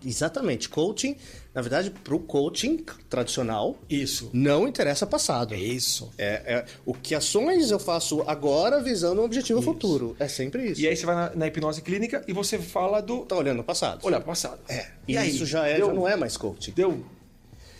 Exatamente. 0.06 0.70
Coaching, 0.70 1.18
na 1.56 1.62
verdade, 1.62 1.90
pro 1.90 2.20
coaching 2.20 2.86
tradicional, 3.10 3.76
Isso. 3.90 4.30
não 4.32 4.68
interessa 4.68 5.08
passado. 5.08 5.56
É 5.56 5.58
isso. 5.58 6.12
É, 6.18 6.26
é- 6.46 6.66
o 6.86 6.94
que 6.94 7.16
ações 7.16 7.72
eu 7.72 7.80
faço 7.80 8.22
agora 8.28 8.80
visando 8.82 9.22
um 9.22 9.26
objetivo 9.26 9.60
futuro. 9.62 10.16
É 10.20 10.28
sempre 10.28 10.70
isso. 10.72 10.80
E 10.82 10.88
aí 10.88 10.96
você 10.96 11.04
vai 11.06 11.16
na, 11.16 11.36
na 11.36 11.48
hipnose 11.48 11.82
clínica 11.82 12.24
e 12.28 12.32
você 12.32 12.60
fala 12.60 13.02
do 13.02 13.26
Tá 13.26 13.36
olhando 13.36 13.62
o 13.62 13.64
passado. 13.64 14.06
olhar 14.06 14.20
pro 14.20 14.28
passado. 14.30 14.60
É. 14.70 14.86
E, 15.08 15.14
E, 15.14 15.18
aí? 15.18 15.30
isso 15.30 15.48
já, 15.48 15.68
é, 15.68 15.78
deu, 15.78 15.88
já 15.88 15.94
não 15.94 16.08
é 16.08 16.16
mais 16.16 16.38
coaching. 16.38 16.72
Deu 16.74 17.04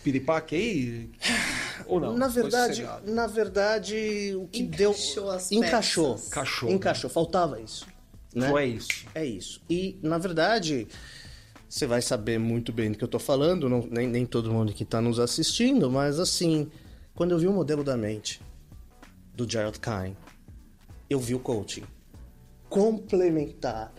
piripaque 0.02 0.56
aí? 0.56 1.10
Ou 1.86 2.00
não? 2.00 2.16
Na 2.16 2.28
verdade, 2.28 2.86
na 3.04 3.26
verdade, 3.26 4.32
o 4.36 4.46
que 4.48 4.62
Encaixou 4.62 5.24
deu 5.24 5.30
as 5.30 5.52
encaixou, 5.52 6.12
peças. 6.14 6.28
Encaixou. 6.28 6.70
encaixou, 6.70 7.10
faltava 7.10 7.60
isso, 7.60 7.86
né? 8.34 8.48
Foi 8.50 8.66
isso. 8.66 8.88
É 9.14 9.24
isso. 9.24 9.60
E 9.68 9.98
na 10.02 10.18
verdade, 10.18 10.86
você 11.68 11.86
vai 11.86 12.00
saber 12.02 12.38
muito 12.38 12.72
bem 12.72 12.90
do 12.92 12.98
que 12.98 13.04
eu 13.04 13.08
tô 13.08 13.18
falando, 13.18 13.68
não- 13.68 13.86
nem, 13.90 14.06
nem 14.08 14.24
todo 14.26 14.52
mundo 14.52 14.72
que 14.72 14.84
tá 14.84 15.00
nos 15.00 15.18
assistindo, 15.18 15.90
mas 15.90 16.18
assim, 16.18 16.70
quando 17.14 17.32
eu 17.32 17.38
vi 17.38 17.46
o 17.46 17.52
modelo 17.52 17.84
da 17.84 17.96
mente 17.96 18.40
do 19.34 19.48
Gerald 19.50 19.78
Kine, 19.78 20.16
eu 21.10 21.18
vi 21.20 21.34
o 21.34 21.38
coaching 21.38 21.84
complementar 22.68 23.92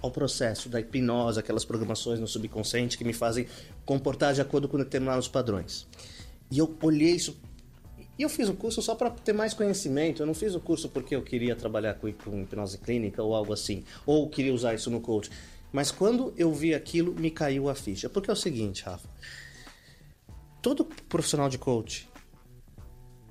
ao 0.00 0.10
processo 0.10 0.68
da 0.68 0.80
hipnose, 0.80 1.38
aquelas 1.38 1.64
programações 1.64 2.18
no 2.18 2.26
subconsciente 2.26 2.98
que 2.98 3.04
me 3.04 3.12
fazem 3.12 3.46
comportar 3.84 4.34
de 4.34 4.40
acordo 4.40 4.68
com 4.68 4.76
determinados 4.76 5.28
padrões. 5.28 5.86
E 6.52 6.58
eu 6.58 6.76
olhei 6.82 7.12
isso. 7.12 7.40
E 8.18 8.22
eu 8.22 8.28
fiz 8.28 8.46
o 8.46 8.52
curso 8.52 8.82
só 8.82 8.94
para 8.94 9.08
ter 9.08 9.32
mais 9.32 9.54
conhecimento. 9.54 10.20
Eu 10.22 10.26
não 10.26 10.34
fiz 10.34 10.54
o 10.54 10.60
curso 10.60 10.86
porque 10.90 11.16
eu 11.16 11.22
queria 11.22 11.56
trabalhar 11.56 11.94
com, 11.94 12.06
hipnose 12.06 12.76
clínica 12.76 13.22
ou 13.22 13.34
algo 13.34 13.54
assim. 13.54 13.84
Ou 14.04 14.28
queria 14.28 14.52
usar 14.52 14.74
isso 14.74 14.90
no 14.90 15.00
coach. 15.00 15.30
Mas 15.72 15.90
quando 15.90 16.34
eu 16.36 16.52
vi 16.52 16.74
aquilo, 16.74 17.14
me 17.14 17.30
caiu 17.30 17.70
a 17.70 17.74
ficha. 17.74 18.10
Porque 18.10 18.28
é 18.28 18.34
o 18.34 18.36
seguinte, 18.36 18.82
Rafa. 18.82 19.08
Todo 20.60 20.84
profissional 20.84 21.48
de 21.48 21.56
coach, 21.56 22.06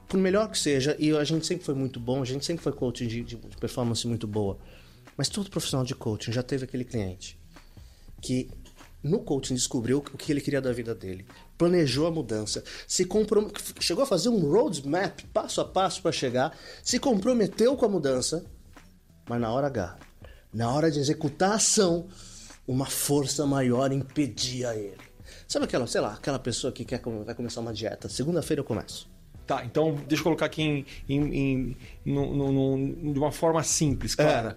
por 0.07 0.19
melhor 0.19 0.49
que 0.49 0.57
seja, 0.57 0.95
e 0.97 1.15
a 1.15 1.23
gente 1.23 1.45
sempre 1.45 1.63
foi 1.63 1.75
muito 1.75 1.99
bom, 1.99 2.23
a 2.23 2.25
gente 2.25 2.43
sempre 2.43 2.63
foi 2.63 2.73
coach 2.73 3.05
de- 3.05 3.23
de 3.23 3.37
performance 3.37 4.05
muito 4.07 4.25
boa. 4.27 4.57
Mas 5.15 5.29
todo 5.29 5.47
profissional 5.49 5.85
de 5.85 5.93
coaching 5.93 6.31
já 6.31 6.41
teve 6.41 6.65
aquele 6.65 6.83
cliente 6.83 7.39
que 8.19 8.49
no 9.03 9.19
coaching 9.19 9.55
descobriu 9.55 9.97
o 9.99 10.01
que 10.17 10.31
ele 10.31 10.41
queria 10.41 10.61
da 10.61 10.71
vida 10.71 10.93
dele, 10.93 11.25
planejou 11.57 12.07
a 12.07 12.11
mudança, 12.11 12.63
se 12.87 13.05
comprom... 13.05 13.49
chegou 13.79 14.03
a 14.03 14.07
fazer 14.07 14.29
um 14.29 14.39
roadmap 14.51 15.21
passo 15.33 15.61
a 15.61 15.65
passo 15.65 16.01
para 16.01 16.11
chegar, 16.11 16.55
se 16.83 16.99
comprometeu 16.99 17.75
com 17.75 17.85
a 17.85 17.89
mudança, 17.89 18.45
mas 19.27 19.39
na 19.41 19.51
hora 19.51 19.67
H, 19.67 19.97
na 20.53 20.71
hora 20.71 20.91
de 20.91 20.99
executar 20.99 21.51
a 21.51 21.55
ação, 21.55 22.07
uma 22.67 22.85
força 22.85 23.45
maior 23.45 23.91
impedia 23.91 24.75
ele. 24.75 24.97
Sabe 25.47 25.65
aquela, 25.65 25.87
sei 25.87 26.01
lá, 26.01 26.13
aquela 26.13 26.39
pessoa 26.39 26.71
que 26.71 26.85
quer 26.85 27.01
vai 27.25 27.35
começar 27.35 27.61
uma 27.61 27.73
dieta? 27.73 28.07
Segunda-feira 28.07 28.59
eu 28.61 28.65
começo. 28.65 29.09
Tá, 29.47 29.65
então 29.65 29.95
deixa 30.07 30.21
eu 30.21 30.23
colocar 30.25 30.45
aqui 30.45 30.61
em, 30.61 30.85
em- 31.09 31.35
em- 31.35 31.77
num- 32.05 32.33
num- 32.35 32.51
num- 32.77 33.13
de 33.13 33.19
uma 33.19 33.31
forma 33.31 33.61
simples, 33.63 34.15
clara. 34.15 34.55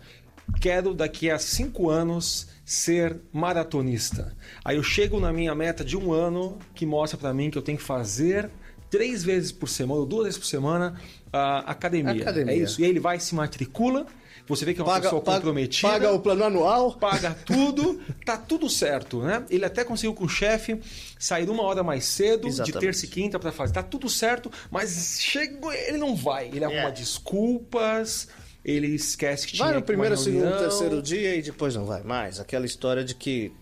Quero 0.60 0.94
daqui 0.94 1.30
a 1.30 1.38
cinco 1.38 1.90
anos 1.90 2.48
ser 2.64 3.20
maratonista. 3.32 4.34
Aí 4.64 4.76
eu 4.76 4.82
chego 4.82 5.20
na 5.20 5.32
minha 5.32 5.54
meta 5.54 5.84
de 5.84 5.96
um 5.96 6.12
ano 6.12 6.58
que 6.74 6.86
mostra 6.86 7.18
pra 7.18 7.32
mim 7.34 7.50
que 7.50 7.58
eu 7.58 7.62
tenho 7.62 7.78
que 7.78 7.84
fazer 7.84 8.50
três 8.90 9.24
vezes 9.24 9.50
por 9.52 9.68
semana 9.68 10.00
ou 10.00 10.06
duas 10.06 10.24
vezes 10.24 10.38
por 10.38 10.46
semana 10.46 11.00
a 11.32 11.58
academia. 11.70 12.22
Academia. 12.22 12.52
É 12.54 12.56
isso. 12.56 12.80
E 12.80 12.84
aí 12.84 12.90
ele 12.90 13.00
vai 13.00 13.18
se 13.20 13.34
matricula. 13.34 14.06
Você 14.46 14.64
vê 14.66 14.74
que 14.74 14.80
é 14.80 14.84
uma 14.84 15.00
pessoa 15.00 15.22
comprometida 15.22 15.88
paga 15.88 16.12
o 16.12 16.20
plano 16.20 16.44
anual. 16.44 16.92
paga 16.98 17.34
tudo, 17.46 18.00
tá 18.26 18.36
tudo 18.36 18.68
certo, 18.68 19.22
né? 19.22 19.42
Ele 19.48 19.64
até 19.64 19.82
conseguiu 19.84 20.12
com 20.12 20.24
o 20.26 20.28
chefe 20.28 20.78
sair 21.18 21.48
uma 21.48 21.62
hora 21.62 21.82
mais 21.82 22.04
cedo, 22.04 22.46
Exatamente. 22.46 22.72
de 22.74 22.78
terça 22.78 23.04
e 23.06 23.08
quinta 23.08 23.38
para 23.38 23.50
fazer. 23.50 23.72
Tá 23.72 23.82
tudo 23.82 24.06
certo, 24.08 24.50
mas 24.70 25.18
chegou, 25.20 25.72
ele 25.72 25.96
não 25.96 26.14
vai. 26.14 26.48
Ele 26.48 26.62
arruma 26.62 26.88
É. 26.88 26.90
desculpas, 26.90 28.28
ele 28.64 28.86
esquece 28.88 29.46
que 29.46 29.56
Vai 29.58 29.68
tinha 29.68 29.74
no 29.76 29.82
que 29.82 29.86
primeiro, 29.86 30.16
segundo, 30.16 30.58
terceiro 30.58 31.02
dia 31.02 31.36
e 31.36 31.42
depois 31.42 31.74
não 31.74 31.84
vai 31.84 32.02
mais. 32.02 32.40
Aquela 32.40 32.64
história 32.66 33.04
de 33.04 33.14
que 33.14 33.52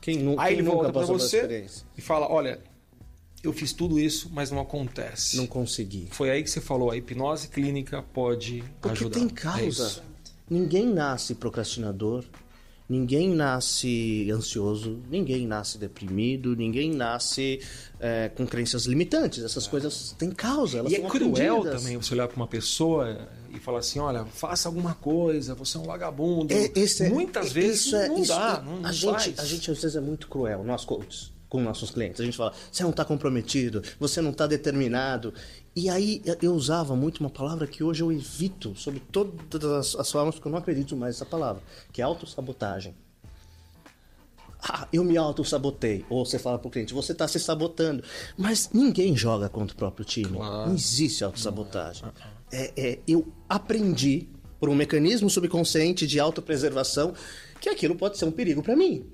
quem, 0.00 0.18
nu 0.18 0.38
Aí 0.38 0.48
quem 0.54 0.58
ele 0.58 0.62
nunca 0.62 0.76
volta 0.76 0.92
para 0.92 1.00
passou 1.00 1.16
pela 1.16 1.28
você 1.28 1.66
e 1.96 2.00
fala: 2.00 2.30
Olha, 2.30 2.60
eu 3.42 3.52
fiz 3.52 3.72
tudo 3.72 3.98
isso, 3.98 4.30
mas 4.32 4.50
não 4.50 4.60
acontece. 4.60 5.36
não 5.36 5.46
consegui. 5.46 6.08
Foi 6.10 6.30
aí 6.30 6.42
que 6.42 6.50
você 6.50 6.60
falou: 6.60 6.90
a 6.90 6.96
hipnose 6.96 7.48
clínica 7.48 8.02
pode 8.02 8.62
Porque 8.80 9.04
ajudar. 9.04 9.18
tem 9.18 9.26
É 9.26 9.30
causa. 9.30 9.86
isso. 9.86 10.02
ninguém 10.48 10.86
nasce 10.86 11.34
procrastinador, 11.34 12.24
ninguém 12.88 13.34
nasce 13.34 14.30
ansioso, 14.30 15.00
ninguém 15.10 15.46
nasce 15.46 15.78
deprimido, 15.78 16.54
ninguém 16.54 16.92
nasce 16.92 17.60
é, 17.98 18.28
com 18.34 18.46
crenças 18.46 18.84
limitantes. 18.84 19.42
Essas 19.42 19.66
coisas 19.66 20.14
têm 20.18 20.30
causa, 20.30 20.78
elas 20.78 20.92
E 20.92 20.96
é 20.96 21.00
são 21.00 21.08
cruel 21.08 21.56
aprendidas. 21.56 21.82
também 21.82 21.96
você 21.96 22.14
olhar 22.14 22.28
para 22.28 22.36
uma 22.36 22.46
pessoa 22.46 23.28
e 23.54 23.60
falar 23.60 23.78
assim: 23.78 23.98
olha, 23.98 24.24
faça 24.26 24.68
alguma 24.68 24.94
coisa, 24.94 25.54
você 25.54 25.76
é 25.76 25.80
um 25.80 25.84
vagabundo. 25.84 26.52
É, 26.52 26.66
é- 26.66 27.08
Muitas 27.08 27.52
vezes 27.52 27.86
isso 27.86 27.96
é- 27.96 28.08
não 28.08 28.18
isso 28.18 28.32
dá, 28.34 28.60
é- 28.62 28.64
não, 28.64 28.80
não 28.80 28.88
a, 28.88 28.92
gente, 28.92 29.40
a 29.40 29.44
gente 29.44 29.70
às 29.70 29.80
vezes 29.80 29.96
é 29.96 30.00
muito 30.00 30.28
cruel, 30.28 30.64
nós 30.64 30.84
coaches, 30.84 31.32
com 31.48 31.60
nossos 31.60 31.90
clientes. 31.90 32.20
A 32.20 32.24
gente 32.24 32.36
fala, 32.36 32.52
você 32.70 32.82
não 32.82 32.90
está 32.90 33.04
comprometido, 33.04 33.82
você 33.98 34.20
não 34.20 34.30
está 34.30 34.46
determinado. 34.46 35.32
E 35.76 35.88
aí 35.88 36.22
eu 36.42 36.52
usava 36.54 36.94
muito 36.94 37.18
uma 37.20 37.30
palavra 37.30 37.66
que 37.66 37.82
hoje 37.82 38.02
eu 38.02 38.12
evito 38.12 38.74
sobre 38.76 39.00
todas 39.00 39.64
as, 39.64 39.94
as 39.96 40.10
formas, 40.10 40.34
porque 40.36 40.48
eu 40.48 40.52
não 40.52 40.58
acredito 40.58 40.96
mais 40.96 41.16
nessa 41.16 41.26
palavra, 41.26 41.62
que 41.92 42.00
é 42.00 42.04
autossabotagem. 42.04 42.94
Ah, 44.66 44.88
eu 44.90 45.04
me 45.04 45.16
auto-sabotei. 45.18 46.06
Ou 46.08 46.24
você 46.24 46.38
fala 46.38 46.58
pro 46.58 46.70
cliente, 46.70 46.94
você 46.94 47.12
está 47.12 47.28
se 47.28 47.38
sabotando. 47.38 48.02
Mas 48.36 48.70
ninguém 48.72 49.14
joga 49.14 49.48
contra 49.48 49.74
o 49.74 49.78
próprio 49.78 50.06
time. 50.06 50.36
Claro. 50.36 50.68
Não 50.68 50.74
existe 50.74 51.22
autossabotagem. 51.22 52.04
É, 52.50 52.72
é, 52.76 52.98
eu 53.06 53.30
aprendi 53.46 54.28
por 54.58 54.70
um 54.70 54.74
mecanismo 54.74 55.28
subconsciente 55.28 56.06
de 56.06 56.18
autopreservação 56.18 57.12
que 57.60 57.68
aquilo 57.68 57.94
pode 57.94 58.16
ser 58.16 58.24
um 58.24 58.32
perigo 58.32 58.62
para 58.62 58.74
mim. 58.74 59.04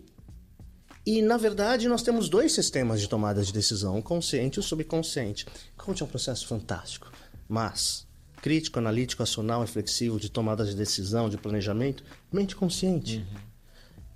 E, 1.04 1.21
na 1.23 1.37
verdade, 1.37 1.88
nós 1.88 2.02
temos 2.02 2.28
dois 2.28 2.52
sistemas 2.52 3.00
de 3.00 3.09
tomada 3.09 3.42
de 3.42 3.52
decisão, 3.52 3.99
o 3.99 4.02
consciente 4.02 4.59
e 4.59 4.61
o 4.61 4.62
subconsciente. 4.62 5.47
Coach 5.76 6.02
é 6.02 6.04
um 6.04 6.09
processo 6.09 6.47
fantástico, 6.47 7.11
mas 7.49 8.07
crítico, 8.40 8.78
analítico, 8.78 9.23
acional, 9.23 9.62
reflexivo, 9.62 10.21
de 10.21 10.30
tomada 10.30 10.64
de 10.64 10.76
decisão, 10.76 11.28
de 11.28 11.37
planejamento, 11.37 12.04
mente 12.33 12.54
consciente. 12.54 13.25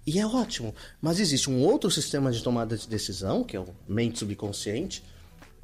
E 0.06 0.18
é 0.18 0.26
ótimo, 0.26 0.74
mas 1.00 1.18
existe 1.18 1.48
um 1.48 1.62
outro 1.62 1.90
sistema 1.90 2.30
de 2.30 2.42
tomada 2.42 2.76
de 2.76 2.86
decisão, 2.86 3.42
que 3.42 3.56
é 3.56 3.60
o 3.60 3.66
mente 3.88 4.18
subconsciente, 4.18 5.02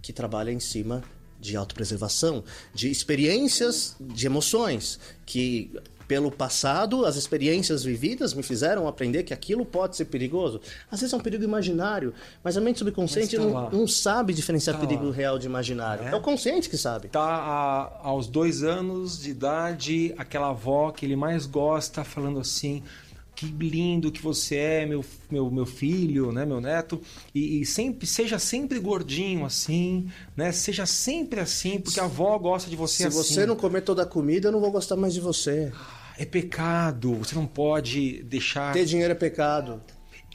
que 0.00 0.12
trabalha 0.12 0.50
em 0.50 0.60
cima 0.60 1.02
de 1.38 1.56
autopreservação, 1.56 2.42
de 2.74 2.90
experiências, 2.90 3.96
de 4.00 4.26
emoções, 4.26 4.98
que 5.26 5.70
pelo 6.10 6.28
passado, 6.28 7.06
as 7.06 7.14
experiências 7.14 7.84
vividas 7.84 8.34
me 8.34 8.42
fizeram 8.42 8.88
aprender 8.88 9.22
que 9.22 9.32
aquilo 9.32 9.64
pode 9.64 9.96
ser 9.96 10.06
perigoso. 10.06 10.60
Às 10.90 10.98
vezes 10.98 11.12
é 11.12 11.16
um 11.16 11.20
perigo 11.20 11.44
imaginário, 11.44 12.12
mas 12.42 12.56
a 12.56 12.60
mente 12.60 12.80
subconsciente 12.80 13.36
tá 13.36 13.42
não, 13.44 13.70
não, 13.70 13.86
sabe 13.86 14.34
diferenciar 14.34 14.74
tá 14.74 14.84
perigo 14.84 15.06
lá. 15.06 15.14
real 15.14 15.38
de 15.38 15.46
imaginário. 15.46 16.02
É. 16.04 16.10
É. 16.10 16.14
o 16.16 16.20
consciente 16.20 16.68
que 16.68 16.76
sabe. 16.76 17.10
Tá 17.10 17.20
a- 17.22 18.00
aos 18.02 18.26
dois 18.26 18.64
anos 18.64 19.20
de 19.20 19.30
idade, 19.30 20.12
aquela 20.18 20.48
avó 20.48 20.90
que 20.90 21.06
ele 21.06 21.14
mais 21.14 21.46
gosta 21.46 22.02
falando 22.02 22.40
assim. 22.40 22.82
Que 23.40 23.46
lindo 23.46 24.12
que 24.12 24.20
você 24.20 24.56
é, 24.56 24.86
meu, 24.86 25.02
meu, 25.30 25.50
meu 25.50 25.64
filho, 25.64 26.30
né, 26.30 26.44
meu 26.44 26.60
neto. 26.60 27.00
E, 27.34 27.62
e 27.62 27.64
sempre 27.64 28.06
seja 28.06 28.38
sempre 28.38 28.78
gordinho 28.78 29.46
assim, 29.46 30.10
né? 30.36 30.52
Seja 30.52 30.84
sempre 30.84 31.40
assim, 31.40 31.80
porque 31.80 31.98
a 31.98 32.04
avó 32.04 32.36
gosta 32.38 32.68
de 32.68 32.76
você 32.76 32.98
Se 32.98 33.06
assim. 33.06 33.16
você 33.16 33.46
não 33.46 33.56
comer 33.56 33.80
toda 33.80 34.02
a 34.02 34.06
comida, 34.06 34.48
eu 34.48 34.52
não 34.52 34.60
vou 34.60 34.70
gostar 34.70 34.94
mais 34.94 35.14
de 35.14 35.20
você. 35.20 35.72
É 36.18 36.26
pecado. 36.26 37.14
Você 37.14 37.34
não 37.34 37.46
pode 37.46 38.22
deixar. 38.24 38.74
Ter 38.74 38.84
dinheiro 38.84 39.12
é 39.12 39.16
pecado. 39.16 39.80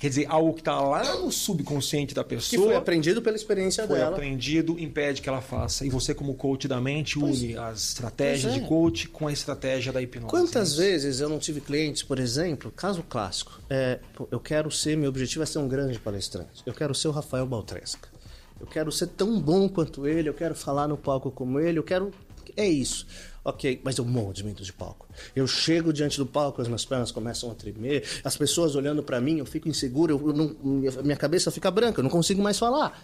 Quer 0.06 0.10
dizer, 0.10 0.28
algo 0.30 0.54
que 0.54 0.62
está 0.62 0.80
lá 0.80 1.16
no 1.16 1.32
subconsciente 1.32 2.14
da 2.14 2.24
Que 2.24 2.36
pessoa. 2.36 2.68
foi 2.68 2.76
aprendido 2.76 3.24
pela 3.24 3.36
experiência 3.36 3.88
foi 3.88 3.98
dela. 3.98 4.12
aprendido, 4.12 4.78
impede 4.80 5.20
que 5.20 5.28
ela 5.28 5.42
faça. 5.42 5.84
E 5.84 5.90
você, 5.90 6.14
como 6.14 6.36
coach 6.36 6.68
da 6.68 6.80
mente, 6.80 7.18
une 7.18 7.58
as 7.58 7.88
estratégias 7.88 8.52
Pois 8.52 8.56
é. 8.56 8.60
de 8.60 8.68
coach 8.68 9.08
com 9.08 9.28
a 9.28 9.34
estratégia 9.34 9.92
da 9.92 10.00
hipnose. 10.04 10.30
Quantas 10.30 10.70
Isso. 10.74 10.78
vezes 10.78 11.20
eu 11.22 11.28
não 11.28 11.40
tive 11.40 11.60
clientes, 11.60 12.04
por 12.04 12.20
exemplo, 12.20 12.72
caso 12.72 13.02
clássico, 13.02 13.60
é, 13.68 13.98
eu 14.30 14.40
quero 14.40 14.70
ser, 14.70 14.96
meu 14.96 15.10
objetivo 15.10 15.42
é 15.42 15.48
ser 15.48 15.58
um 15.58 15.68
grande 15.68 15.98
palestrante. 15.98 16.62
Eu 16.68 16.74
quero 16.76 16.94
ser 16.94 17.08
o 17.08 17.12
Rafael 17.12 17.48
Baltresca. 17.48 18.08
Eu 18.62 18.68
quero 18.68 18.92
ser 18.92 19.08
tão 19.08 19.42
bom 19.42 19.68
quanto 19.68 20.06
ele, 20.06 20.30
eu 20.30 20.36
quero 20.36 20.54
falar 20.54 20.88
no 20.88 20.98
palco 20.98 21.32
como 21.32 21.60
ele, 21.60 21.80
eu 21.80 21.84
quero. 21.84 22.12
É 22.56 22.68
isso. 22.68 23.08
Ok, 23.48 23.80
mas 23.84 23.96
eu 23.98 24.04
morro 24.04 24.34
de 24.34 24.44
medo 24.44 24.64
de 24.64 24.74
palco. 24.74 25.08
Eu 25.36 25.46
chego 25.46 25.94
diante 25.94 26.18
do 26.18 26.26
palco, 26.26 26.60
as 26.64 26.68
minhas 26.68 26.84
pernas 26.84 27.12
começam 27.12 27.52
a 27.52 27.54
tremer, 27.54 28.04
as 28.24 28.36
pessoas 28.36 28.76
olhando 28.76 29.04
pra 29.04 29.22
mim, 29.22 29.38
eu 29.38 29.46
fico 29.46 29.70
inseguro, 29.70 30.20
eu 30.26 30.34
não- 30.34 30.56
minha 31.04 31.16
cabeça 31.16 31.52
fica 31.52 31.70
branca, 31.70 32.00
eu 32.00 32.04
não 32.04 32.10
consigo 32.10 32.42
mais 32.42 32.58
falar. 32.58 33.00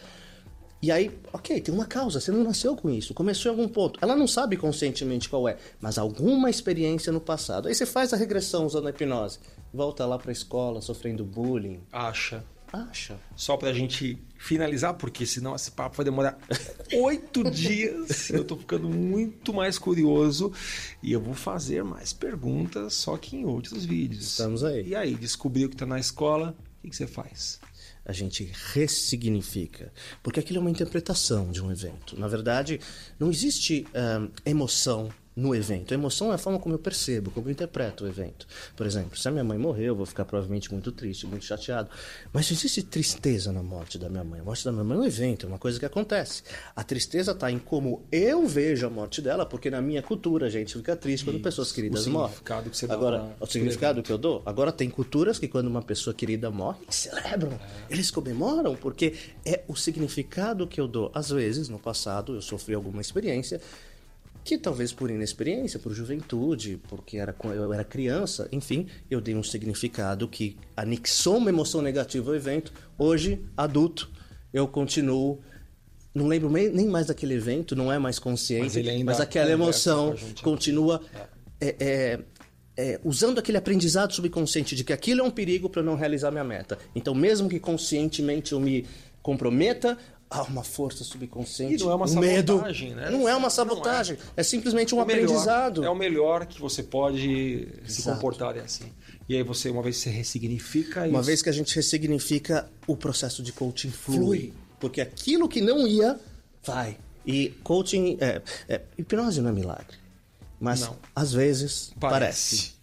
E 0.82 0.92
aí, 0.92 1.12
ok, 1.32 1.62
tem 1.62 1.72
uma 1.72 1.86
causa, 1.86 2.20
você 2.20 2.32
não 2.32 2.44
nasceu 2.44 2.76
com 2.76 2.90
isso, 2.90 3.14
começou 3.14 3.52
em 3.52 3.56
algum 3.56 3.68
ponto. 3.72 4.00
Ela 4.02 4.16
não 4.16 4.26
sabe 4.26 4.58
conscientemente 4.58 5.30
qual 5.30 5.48
é, 5.48 5.58
mas 5.80 6.00
alguma 6.00 6.50
experiência 6.50 7.12
no 7.14 7.22
passado. 7.22 7.68
Aí 7.68 7.76
você 7.76 7.86
faz 7.86 8.12
a 8.12 8.18
regressão 8.18 8.66
usando 8.66 8.88
a 8.88 8.90
hipnose. 8.90 9.38
Volta 9.72 10.08
lá 10.08 10.18
pra 10.18 10.32
escola, 10.32 10.82
sofrendo 10.82 11.24
bullying. 11.24 11.82
Acha. 11.92 12.44
Acha. 12.72 13.20
Só 13.36 13.58
pra 13.58 13.74
gente 13.74 14.18
finalizar, 14.38 14.94
porque 14.94 15.26
senão 15.26 15.56
esse 15.56 15.72
papo 15.72 15.98
vai 15.98 16.06
demorar 16.06 16.38
oito 16.94 17.44
dias. 17.52 18.30
Eu 18.30 18.44
tô 18.44 18.56
ficando 18.56 18.90
muito 18.90 19.54
mais 19.54 19.78
curioso 19.78 20.54
e 21.04 21.12
eu 21.12 21.20
vou 21.20 21.34
fazer 21.34 21.84
mais 21.84 22.14
perguntas, 22.14 22.94
só 22.94 23.18
que 23.18 23.36
em 23.36 23.46
outros 23.46 23.84
vídeos. 23.84 24.26
Estamos 24.26 24.64
aí. 24.64 24.88
E 24.88 24.96
aí, 24.96 25.16
descobriu 25.16 25.70
que 25.70 25.76
tá 25.76 25.86
na 25.86 26.00
escola, 26.00 26.56
o 26.80 26.82
que, 26.82 26.90
que 26.90 26.96
você 26.96 27.08
faz? 27.08 27.60
a 28.04 28.12
gente 28.12 28.52
ressignifica. 28.74 29.94
Porque 30.24 30.40
aquilo 30.40 30.58
é 30.58 30.62
uma 30.62 30.72
interpretação 30.72 31.52
de 31.52 31.64
um 31.64 31.72
evento. 31.72 32.20
Na 32.20 32.28
verdade, 32.28 32.80
não 33.20 33.30
existe 33.30 33.86
ah, 33.94 34.28
emoção 34.44 35.10
no 35.34 35.56
evento. 35.56 35.94
A 35.94 35.96
emoção 35.96 36.32
é 36.32 36.36
a 36.36 36.38
forma 36.38 36.60
como 36.60 36.76
eu 36.76 36.80
percebo, 36.80 37.32
como 37.32 37.48
eu 37.48 37.52
interpreto 37.52 38.04
o 38.04 38.08
evento. 38.08 38.46
Por 38.76 38.86
exemplo, 38.86 39.18
se 39.18 39.26
a 39.28 39.32
minha 39.32 39.44
mãe 39.46 39.58
morreu, 39.58 39.86
eu 39.88 39.96
vou 39.96 40.06
ficar 40.06 40.26
provavelmente 40.26 40.70
muito 40.72 40.92
triste, 40.92 41.26
muito 41.26 41.46
chateado. 41.46 41.90
Mas 42.34 42.52
existe 42.52 42.84
tristeza 42.84 43.52
na 43.52 43.64
morte 43.64 43.98
da 43.98 44.10
minha 44.10 44.24
mãe. 44.26 44.42
A 44.42 44.44
morte 44.44 44.66
da 44.66 44.72
minha 44.74 44.84
mãe 44.84 44.98
é 44.98 45.02
um 45.02 45.06
evento, 45.06 45.46
é 45.46 45.50
uma 45.50 45.58
coisa 45.58 45.80
que 45.80 45.86
acontece. 45.86 46.44
A 46.76 46.84
tristeza 46.84 47.32
está 47.32 47.50
em 47.50 47.60
como 47.60 48.04
eu 48.12 48.46
vejo 48.46 48.86
a 48.86 48.90
morte 48.90 49.22
dela, 49.22 49.46
porque 49.46 49.70
na 49.70 49.82
minha 49.82 50.02
cultura 50.02 50.48
a 50.48 50.50
gente 50.50 50.74
fica 50.74 50.96
triste 50.98 51.24
quando 51.24 51.36
Isso. 51.38 51.44
pessoas 51.44 51.72
queridas 51.72 52.06
O 52.08 52.12
morrem. 52.12 52.36
que 52.70 52.78
você 52.78 52.86
dá 52.86 52.94
Agora, 52.94 53.20
pra- 53.20 53.36
o 53.40 53.48
significado 53.50 54.04
que 54.04 54.12
eu 54.12 54.18
dou? 54.18 54.42
Agora 54.46 54.72
tem 54.72 54.90
culturas 54.90 55.40
que 55.40 55.48
quando 55.48 55.68
uma 55.68 55.82
pessoa 55.82 56.14
querida 56.14 56.52
morre, 56.52 56.80
eles 56.84 56.96
celebram, 56.96 57.58
eles 57.90 58.12
comemoram, 58.12 58.76
porque 58.76 59.16
é 59.46 59.64
o 59.68 59.76
significado 59.78 60.68
que 60.68 60.80
eu 60.82 60.88
dou. 60.90 61.10
Às 61.14 61.30
vezes, 61.30 61.70
no 61.70 61.80
passado, 61.80 62.36
eu 62.36 62.42
sofri 62.42 62.76
alguma 62.76 63.00
experiência 63.02 63.62
que 64.44 64.58
talvez 64.58 64.92
por 64.92 65.10
inexperiência, 65.10 65.80
por 65.80 65.94
juventude, 65.94 66.80
porque 66.88 67.18
era, 67.18 67.36
eu 67.44 67.74
era 67.74 67.84
criança, 67.84 68.48
enfim, 68.52 68.88
eu 69.10 69.22
dei 69.22 69.36
um 69.36 69.44
significado 69.44 70.28
que 70.28 70.58
anexou 70.76 71.38
uma 71.38 71.50
emoção 71.50 71.82
negativa 71.82 72.32
ao 72.32 72.36
evento. 72.36 72.74
Hoje, 72.98 73.42
adulto, 73.56 74.10
eu 74.54 74.68
continuo. 74.68 75.40
Não 76.14 76.28
lembro 76.28 76.50
nem 76.50 76.88
mais 76.88 77.08
daquele 77.08 77.36
evento, 77.36 77.74
não 77.76 77.92
é 77.92 77.98
mais 77.98 78.20
consciente, 78.20 78.84
Mas 78.84 79.04
mas 79.04 79.20
aquela 79.22 79.50
emoção 79.50 80.14
gente. 80.18 80.44
continua 80.44 81.02
é, 81.62 81.76
é, 81.80 82.20
é, 82.76 83.00
usando 83.04 83.40
aquele 83.40 83.58
aprendizado 83.58 84.12
subconsciente 84.12 84.76
de 84.76 84.84
que 84.84 84.92
aquilo 84.92 85.22
é 85.22 85.24
um 85.24 85.32
perigo 85.32 85.70
para 85.70 85.82
não 85.82 85.96
realizar 85.96 86.30
minha 86.30 86.44
meta. 86.44 86.78
Então, 86.94 87.16
mesmo 87.16 87.48
que 87.48 87.60
conscientemente 87.60 88.52
eu 88.52 88.60
me 88.60 88.86
comprometa, 89.22 89.98
há 90.32 90.44
uma 90.44 90.64
força 90.64 91.04
subconsciente, 91.04 91.76
E 91.76 91.78
não 91.86 91.92
é 91.92 91.96
uma 91.96 92.08
um 92.10 92.16
medo. 92.20 92.54
sabotagem, 92.54 92.96
né? 92.96 93.10
Não 93.10 93.28
é 93.28 93.34
uma 93.36 93.42
Não 93.42 93.50
sabotagem, 93.50 94.18
é, 94.36 94.42
simplesmente 94.42 94.96
um 94.96 95.00
O 95.02 95.06
melhor- 95.06 95.24
aprendizado. 95.26 95.84
É 95.84 95.90
o 95.90 95.96
melhor 95.96 96.46
que 96.46 96.60
você 96.60 96.82
pode 96.82 97.68
se 97.86 98.00
Exato. 98.02 98.16
comportar 98.16 98.56
é 98.58 98.62
assim. 98.62 98.86
E 99.30 99.36
aí 99.36 99.44
você, 99.44 99.70
uma 99.70 99.82
vez 99.84 99.98
que 99.98 100.04
você 100.04 100.10
ressignifica 100.10 101.02
Uma 101.08 101.20
isso, 101.20 101.24
vez 101.28 101.42
que 101.42 101.50
a 101.50 101.54
gente 101.54 101.76
ressignifica, 101.76 102.70
o 102.88 102.96
processo 102.96 103.44
de 103.44 103.52
coaching 103.52 103.92
flui. 103.92 104.54
Porque 104.80 105.00
aquilo 105.02 105.48
que 105.48 105.62
não 105.62 105.86
ia, 105.88 106.20
vai. 106.64 106.98
E 107.26 107.50
coaching. 107.64 108.18
É, 108.20 108.42
é, 108.68 108.82
hipnose 108.98 109.40
não 109.42 109.50
é 109.50 109.54
milagre. 109.54 109.98
Mas 110.60 110.82
Não. 110.82 110.96
às 111.16 111.32
vezes 111.34 111.92
parece. 112.00 112.56
parece. 112.56 112.81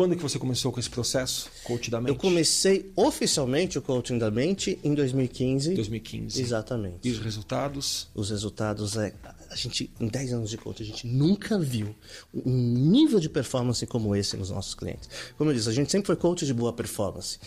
Quando 0.00 0.16
que 0.16 0.22
você 0.22 0.38
começou 0.38 0.72
com 0.72 0.80
esse 0.80 0.88
processo, 0.88 1.50
coach 1.62 1.90
da 1.90 2.00
mente? 2.00 2.08
Eu 2.08 2.16
comecei 2.16 2.90
oficialmente 2.96 3.76
o 3.78 3.82
coaching 3.82 4.16
da 4.16 4.30
mente 4.30 4.78
em 4.82 4.94
2015. 4.94 5.74
2015. 5.74 6.40
Exatamente. 6.40 7.06
E 7.06 7.10
os 7.10 7.18
resultados? 7.18 8.08
Os 8.14 8.30
resultados 8.30 8.96
é. 8.96 9.12
A 9.50 9.54
gente, 9.54 9.90
em 10.00 10.08
10 10.08 10.32
anos 10.32 10.48
de 10.48 10.56
coaching, 10.56 10.84
a 10.84 10.86
gente 10.86 11.06
nunca 11.06 11.58
viu 11.58 11.94
um 12.32 12.50
nível 12.50 13.20
de 13.20 13.28
performance 13.28 13.86
como 13.86 14.16
esse 14.16 14.38
nos 14.38 14.48
nossos 14.48 14.74
clientes. 14.74 15.06
Como 15.36 15.50
eu 15.50 15.54
disse, 15.54 15.68
a 15.68 15.72
gente 15.72 15.92
sempre 15.92 16.06
foi 16.06 16.16
coach 16.16 16.46
de 16.46 16.54
boa 16.54 16.72
performance. 16.72 17.38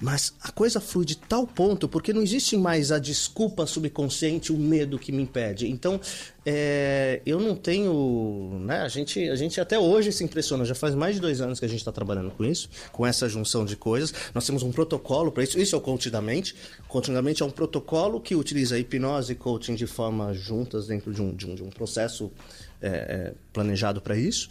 Mas 0.00 0.34
a 0.40 0.50
coisa 0.50 0.80
flui 0.80 1.04
de 1.04 1.16
tal 1.16 1.46
ponto 1.46 1.88
porque 1.88 2.12
não 2.12 2.22
existe 2.22 2.56
mais 2.56 2.90
a 2.90 2.98
desculpa 2.98 3.66
subconsciente, 3.66 4.52
o 4.52 4.56
medo 4.56 4.98
que 4.98 5.12
me 5.12 5.22
impede. 5.22 5.68
Então, 5.68 6.00
é, 6.44 7.22
eu 7.24 7.40
não 7.40 7.54
tenho. 7.54 8.60
Né, 8.64 8.80
a, 8.80 8.88
gente, 8.88 9.28
a 9.28 9.36
gente 9.36 9.60
até 9.60 9.78
hoje 9.78 10.12
se 10.12 10.24
impressiona. 10.24 10.64
Já 10.64 10.74
faz 10.74 10.94
mais 10.94 11.14
de 11.14 11.20
dois 11.20 11.40
anos 11.40 11.58
que 11.58 11.64
a 11.64 11.68
gente 11.68 11.78
está 11.78 11.92
trabalhando 11.92 12.30
com 12.30 12.44
isso, 12.44 12.68
com 12.92 13.06
essa 13.06 13.28
junção 13.28 13.64
de 13.64 13.76
coisas. 13.76 14.12
Nós 14.34 14.44
temos 14.44 14.62
um 14.62 14.72
protocolo 14.72 15.30
para 15.30 15.44
isso. 15.44 15.58
Isso 15.58 15.74
é 15.74 15.78
o 15.78 15.80
coaching 15.80 16.10
da 16.10 16.20
mente. 16.20 16.54
Da 17.12 17.22
mente 17.22 17.42
é 17.42 17.46
um 17.46 17.50
protocolo 17.50 18.20
que 18.20 18.34
utiliza 18.34 18.78
hipnose 18.78 19.32
e 19.32 19.36
coaching 19.36 19.74
de 19.74 19.86
forma 19.86 20.32
juntas 20.32 20.86
dentro 20.86 21.12
de 21.12 21.22
um, 21.22 21.34
de 21.34 21.46
um, 21.46 21.54
de 21.54 21.62
um 21.62 21.70
processo 21.70 22.30
é, 22.80 22.88
é, 22.88 23.32
planejado 23.52 24.00
para 24.00 24.16
isso. 24.16 24.48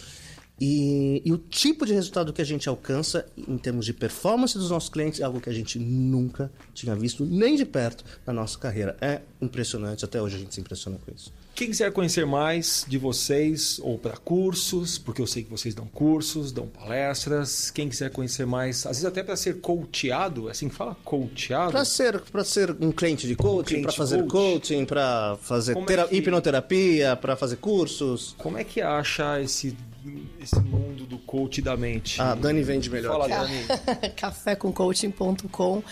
E, 0.66 1.22
e 1.26 1.34
o 1.34 1.38
tipo 1.38 1.86
de 1.86 1.92
resultado 1.94 2.32
que 2.32 2.42
a 2.42 2.46
gente 2.46 2.70
alcança 2.70 3.26
em 3.38 3.58
termos 3.58 3.86
de 3.86 3.92
performance 3.92 4.58
dos 4.58 4.70
nossos 4.70 4.88
clientes 4.88 5.20
é 5.20 5.24
algo 5.26 5.42
que 5.42 5.50
a 5.50 5.54
gente 5.54 5.78
nunca 5.78 6.50
tinha 6.74 6.96
visto 6.96 7.26
nem 7.26 7.58
de 7.58 7.66
perto 7.66 8.06
na 8.26 8.32
nossa 8.32 8.58
carreira. 8.58 8.96
É 9.02 9.20
impressionante, 9.42 10.06
até 10.06 10.22
hoje 10.22 10.38
a 10.38 10.40
gente 10.40 10.54
se 10.56 10.62
impressiona 10.62 10.98
com 11.06 11.12
isso. 11.14 11.34
Quem 11.54 11.68
quiser 11.68 11.92
conhecer 11.92 12.26
mais 12.26 12.86
de 12.88 12.98
vocês 12.98 13.78
ou 13.84 14.00
para 14.00 14.16
cursos, 14.16 14.98
porque 14.98 15.22
eu 15.22 15.28
sei 15.28 15.44
que 15.44 15.52
vocês 15.52 15.76
dão 15.76 15.86
cursos, 15.86 16.54
dão 16.54 16.66
palestras. 16.66 17.70
Quem 17.70 17.90
quiser 17.90 18.10
conhecer 18.10 18.46
mais, 18.46 18.86
às 18.86 18.94
vezes 18.94 19.06
até 19.06 19.22
para 19.22 19.36
ser 19.36 19.60
coachado, 19.60 20.48
é 20.48 20.52
assim 20.52 20.70
que 20.70 20.76
fala? 20.76 20.96
Coachado? 21.04 21.74
Para 21.74 21.84
ser, 21.84 22.22
pra 22.22 22.44
ser 22.46 22.76
um 22.80 22.92
cliente 22.94 23.28
de 23.28 23.36
coaching, 23.36 23.66
cliente 23.66 23.84
para 23.88 23.94
fazer 23.94 24.18
coach. 24.20 24.32
coaching, 24.32 24.86
para 24.86 25.38
fazer 25.42 25.78
é 25.78 26.08
que- 26.08 26.16
hipnoterapia, 26.16 27.18
para 27.18 27.36
fazer 27.36 27.58
cursos. 27.58 28.34
Como 28.38 28.58
é 28.58 28.64
que 28.64 28.82
acha 28.82 29.40
esse, 29.42 29.76
esse 30.42 30.60
mundo 30.60 31.06
do 31.06 31.18
coach 31.20 31.62
da 31.62 31.76
mente? 31.78 32.22
A 32.22 32.36
Dani 32.36 32.62
vende 32.64 32.90
melhor. 32.90 33.12
Fala. 33.14 33.28
Dani. 33.28 33.66
cafécomcoaching.com. 34.16 35.84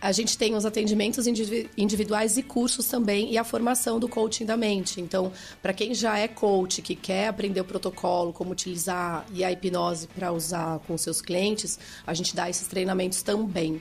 A 0.00 0.10
gente 0.10 0.36
tem 0.36 0.56
os 0.56 0.64
atendimentos 0.66 1.28
indivi- 1.28 1.70
individuais 1.78 2.36
e 2.36 2.42
cursos 2.42 2.86
também 2.88 3.30
e 3.32 3.38
a 3.38 3.44
formação 3.44 4.00
do 4.00 4.08
coaching 4.08 4.44
da 4.44 4.56
mente. 4.56 5.00
Então, 5.00 5.30
para 5.62 5.72
quem 5.72 5.94
já 5.94 6.18
é 6.18 6.26
coach, 6.26 6.82
que 6.82 6.96
quer 6.96 7.28
aprender 7.28 7.60
o 7.60 7.64
protocolo, 7.64 8.32
como 8.32 8.50
utilizar 8.50 9.24
e 9.32 9.44
a 9.44 9.52
hipnose 9.52 10.08
para 10.08 10.32
usar 10.32 10.80
com 10.80 10.98
seus 10.98 11.20
clientes, 11.20 11.78
a 12.04 12.12
gente 12.14 12.34
dá 12.34 12.50
esses 12.50 12.66
treinamentos 12.66 13.22
também. 13.22 13.80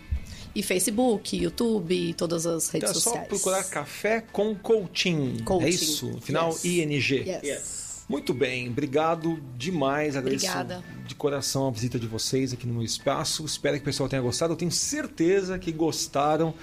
E 0.54 0.62
Facebook, 0.62 1.36
YouTube, 1.36 2.14
todas 2.14 2.46
as 2.46 2.70
redes 2.70 2.90
Então 2.90 3.00
é 3.00 3.02
só 3.02 3.10
sociais. 3.10 3.28
procurar 3.28 3.64
café 3.64 4.22
com 4.22 4.54
coaching. 4.54 5.40
Coaching. 5.44 5.66
É 5.66 5.70
isso? 5.70 6.18
Final, 6.22 6.50
Yes. 6.52 6.66
ING. 6.66 7.12
Yes. 7.44 7.81
Muito 8.08 8.34
bem, 8.34 8.70
obrigado 8.70 9.42
demais. 9.58 10.16
Agradeço 10.18 10.46
Obrigada. 10.46 10.84
de 11.08 11.16
coração 11.16 11.68
a 11.68 11.72
visita 11.72 11.98
de 11.98 12.08
vocês 12.08 12.54
aqui 12.54 12.68
no 12.68 12.74
meu 12.74 12.84
espaço. 12.84 13.46
Espero 13.46 13.76
que 13.76 13.82
o 13.82 13.86
pessoal 13.86 14.10
tenha 14.10 14.22
gostado. 14.22 14.54
Eu 14.54 14.58
tenho 14.58 14.72
certeza 14.72 15.58
que 15.58 15.72
gostaram. 15.72 16.54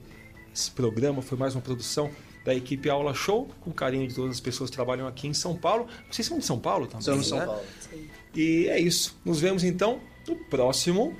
esse 0.55 0.71
programa 0.71 1.21
foi 1.21 1.37
mais 1.37 1.53
uma 1.53 1.61
produção 1.61 2.09
da 2.45 2.55
equipe 2.55 2.89
Aula 2.89 3.13
Show, 3.13 3.49
com 3.59 3.73
carinho 3.73 4.07
de 4.07 4.15
todas 4.15 4.31
as 4.31 4.39
pessoas 4.39 4.69
que 4.69 4.75
trabalham 4.75 5.05
aqui 5.05 5.27
em 5.27 5.33
São 5.33 5.53
Paulo. 5.55 5.85
Vocês 6.09 6.25
são 6.25 6.39
de 6.39 6.45
São 6.45 6.57
Paulo 6.57 6.87
também? 6.87 7.01
Somos 7.01 7.23
de 7.23 7.29
São 7.29 7.39
né? 7.39 7.45
Paulo. 7.45 7.61
E 8.33 8.67
é 8.69 8.79
isso. 8.79 9.19
Nos 9.25 9.41
vemos 9.41 9.65
então 9.65 9.99
no 10.25 10.35
próximo 10.45 11.13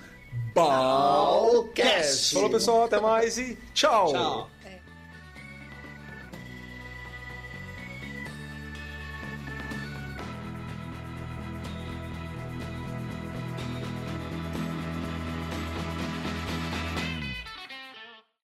Balcast. 0.53 2.33
Falou 2.33 2.49
pessoal, 2.49 2.83
até 2.85 2.99
mais 3.01 3.37
e 3.37 3.57
tchau. 3.73 4.13
Tchau. 4.13 4.49